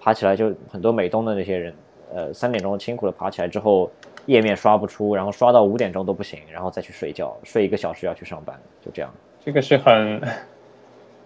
[0.00, 1.72] 爬起来就很多美东的那些人，
[2.14, 3.90] 呃，三点钟辛苦的爬起来之后，
[4.26, 9.12] 页面刷不出，然后刷到五点钟都不行，然后再去睡觉，睡一个小时要去上班，就这样。
[9.44, 10.20] 这个是很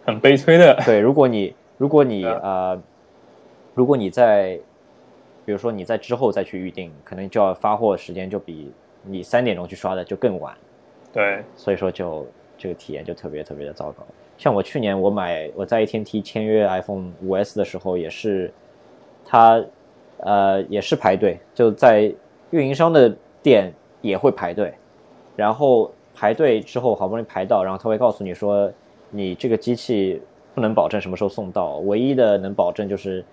[0.05, 0.75] 很悲催的。
[0.85, 2.83] 对，如果你如果你啊呃，
[3.75, 4.59] 如果你在，
[5.45, 8.71] 比如说你在之后再去预定，可能就要发货时间就比
[9.03, 10.55] 你三点钟去刷的就更晚，
[11.13, 12.27] 对，所以说就
[12.59, 14.07] 这个体验就特别特别的糟糕。
[14.37, 18.53] 像我去年我买我在 AT&T 签约 iPhone 五 S 的时候，也是
[19.25, 19.63] 它
[20.23, 22.13] 呃也是排队，就在
[22.51, 24.73] 运营商的店也会排队，
[25.37, 28.71] 然后排队之后好不容易排到，然后他会告诉你说
[29.11, 30.21] 你这个机器
[30.55, 33.25] 不能保证什么时候送到，唯一的能保证就是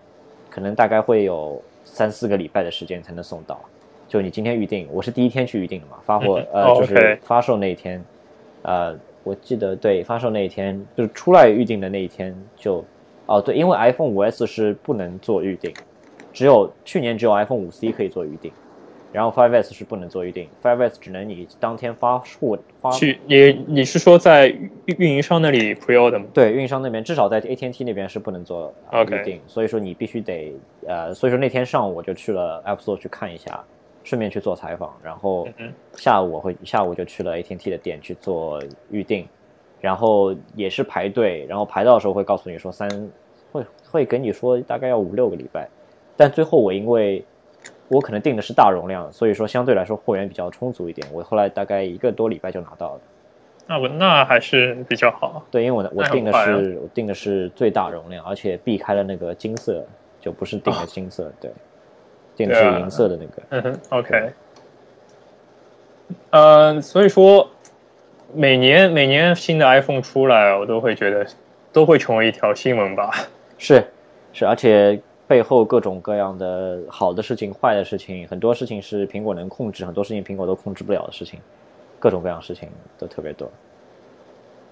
[0.49, 3.59] 可能大概会有三四个礼拜的时间才能送到。
[4.07, 8.01] 就你今天预定，我是第一天去预定的嘛，发货呃就是发售那一天，
[8.61, 12.85] 呃，我记得对发售那一天就是出来预定的那一天就，
[13.25, 15.73] 哦对，因为 iPhone 五 S 是不能做预定，
[16.37, 18.51] 只有去年只有 iPhone 五 C 可以做预定，
[19.11, 26.25] 然后 Five S 是不能做预定，Five S 只能你当天发货发去你你是说在运运营商那里 pre order 吗？
[26.35, 30.53] 对，运营商那边至少在 AT&T 那边是不能做、预定，所以说你必须得
[30.85, 33.63] 呃，所以说那天上午我就去了 App Store 去看一下，
[34.03, 38.61] 顺便去做采访，然后嗯下午我会下午就去了 AT&T 的店去做
[38.91, 39.27] 预定，
[39.81, 42.87] 然后也是排队，然后排到的时候会告诉你说三
[43.51, 45.67] 会会跟你说大概要五六个礼拜，
[46.17, 47.23] 但最后我因为
[47.87, 53.01] 我可能定的是大容量，所以说相对来说货源比较充足一点，我后来大概一个多礼拜就拿到了。
[53.67, 55.45] 那我那还是比较好。
[55.51, 59.85] 对，因为我我定的是、我定的是最大容量，而且避开了那个金色，
[60.19, 61.51] 就不是定的 金色，对，
[62.35, 63.43] 定的是银色的那个。
[63.49, 64.31] 嗯哼，OK。
[66.29, 67.49] 呃，所以说
[68.33, 71.27] 每年每年新的 iPhone 出来，我都会觉得
[71.73, 73.11] 都会成为一条新闻吧。
[73.59, 73.83] 是
[74.31, 81.39] 是，而且背后各种各样的好的事情、坏的事情，很多事情是苹果能控制，很多事情苹果都控制不了的事情，
[81.99, 83.51] 各种各样的事情都特别多。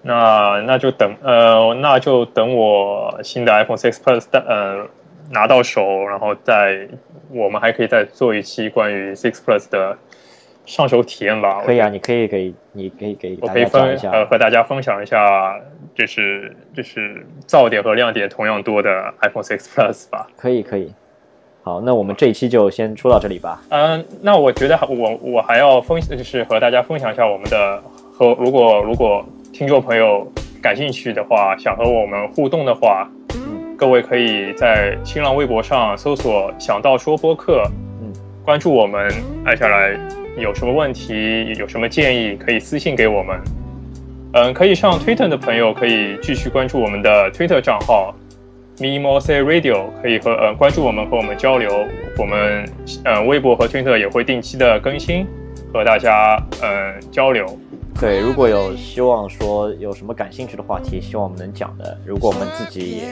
[0.02, 4.88] 那那就等呃，那就等我新的 iPhone 6 Plus 的呃
[5.32, 6.88] 拿到手，然后再
[7.30, 9.98] 我们还可以再做一期关于6 Plus 的
[10.64, 11.60] 上手体验吧。
[11.64, 15.60] 可以啊，你可以给你可以给我可以分呃和大家分享一下，
[15.96, 20.28] 就是这是噪点和亮点同样多的 iPhone 6 Plus 吧。
[20.36, 20.92] 可以可以。
[21.62, 23.60] 好，那我们这一期就先说到这里吧。
[23.70, 27.82] 嗯，那我觉得我我还要分就是和大家分享一下我们的
[28.12, 30.30] 和如果如果听众朋友
[30.62, 33.10] 感兴趣的话，想和我们互动的话。
[33.34, 37.62] 嗯各位可以在新浪微博上搜索“想到说播客”，
[38.00, 38.10] 嗯，
[38.42, 39.06] 关注我们，
[39.44, 39.94] 按下来
[40.38, 43.38] 有什么问题、有什么建议，可以私信给我们。
[44.36, 48.14] 嗯，可以上 Twitter 的朋友可以继续关注我们的 Twitter 账号
[48.76, 51.86] “mimose radio”，可以和呃关注我们和我们交流。
[52.18, 52.68] 我们
[53.04, 55.26] 嗯微博和 Twitter 也会定期的更新，
[55.72, 57.46] 和大家嗯交流。
[57.98, 63.04] 对，如果有希望说有什么感兴趣的话题，希望我们能讲的，如果我们自己也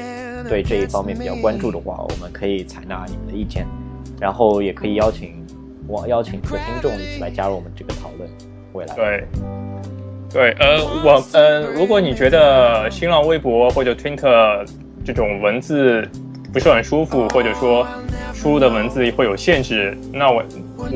[0.46, 3.66] 对这一方面比较关注的话，我们可以采纳你们的意见，
[4.20, 5.42] 然后也可以邀请
[5.88, 8.28] 我邀请各个听众一起来加入我们这个讨论。
[8.74, 9.24] 未来对
[10.35, 14.66] 对呃我呃，如果你觉得新浪微博或者 Twitter
[15.05, 16.06] 这种文字
[16.52, 17.86] 不是很舒服，或者说
[18.32, 20.43] 输入的文字会有限制，那我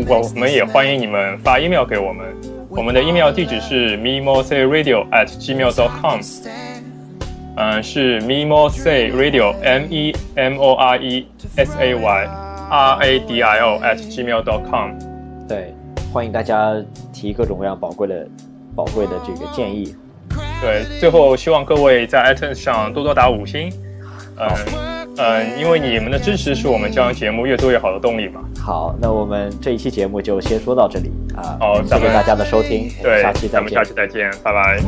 [0.08, 2.26] 我我们也欢迎你们发 email 给我们。
[2.68, 6.20] 我们的 email 地址是 mimosayradio at gmail dot com，
[7.56, 12.28] 嗯，是 mimosayradio m e m o r e s a y
[12.70, 14.92] r a d i o at gmail dot com。
[15.48, 15.72] 对，
[16.12, 16.74] 欢迎大家
[17.12, 18.28] 提各种各样宝贵的、
[18.78, 19.92] 宝贵的这个建议。
[20.60, 23.68] 对，最后希望各位在 iTunes 上多多打五星。
[24.36, 24.48] 嗯。
[25.20, 28.40] 嗯，因为你们的支持是我们将节目越做越好的动力嘛。
[28.60, 31.58] 好，那我们这一期节目就先说到这里啊。
[31.58, 33.50] 好，谢谢大家的收听，对，下期再见。
[33.50, 34.78] 咱们下期再见，拜拜。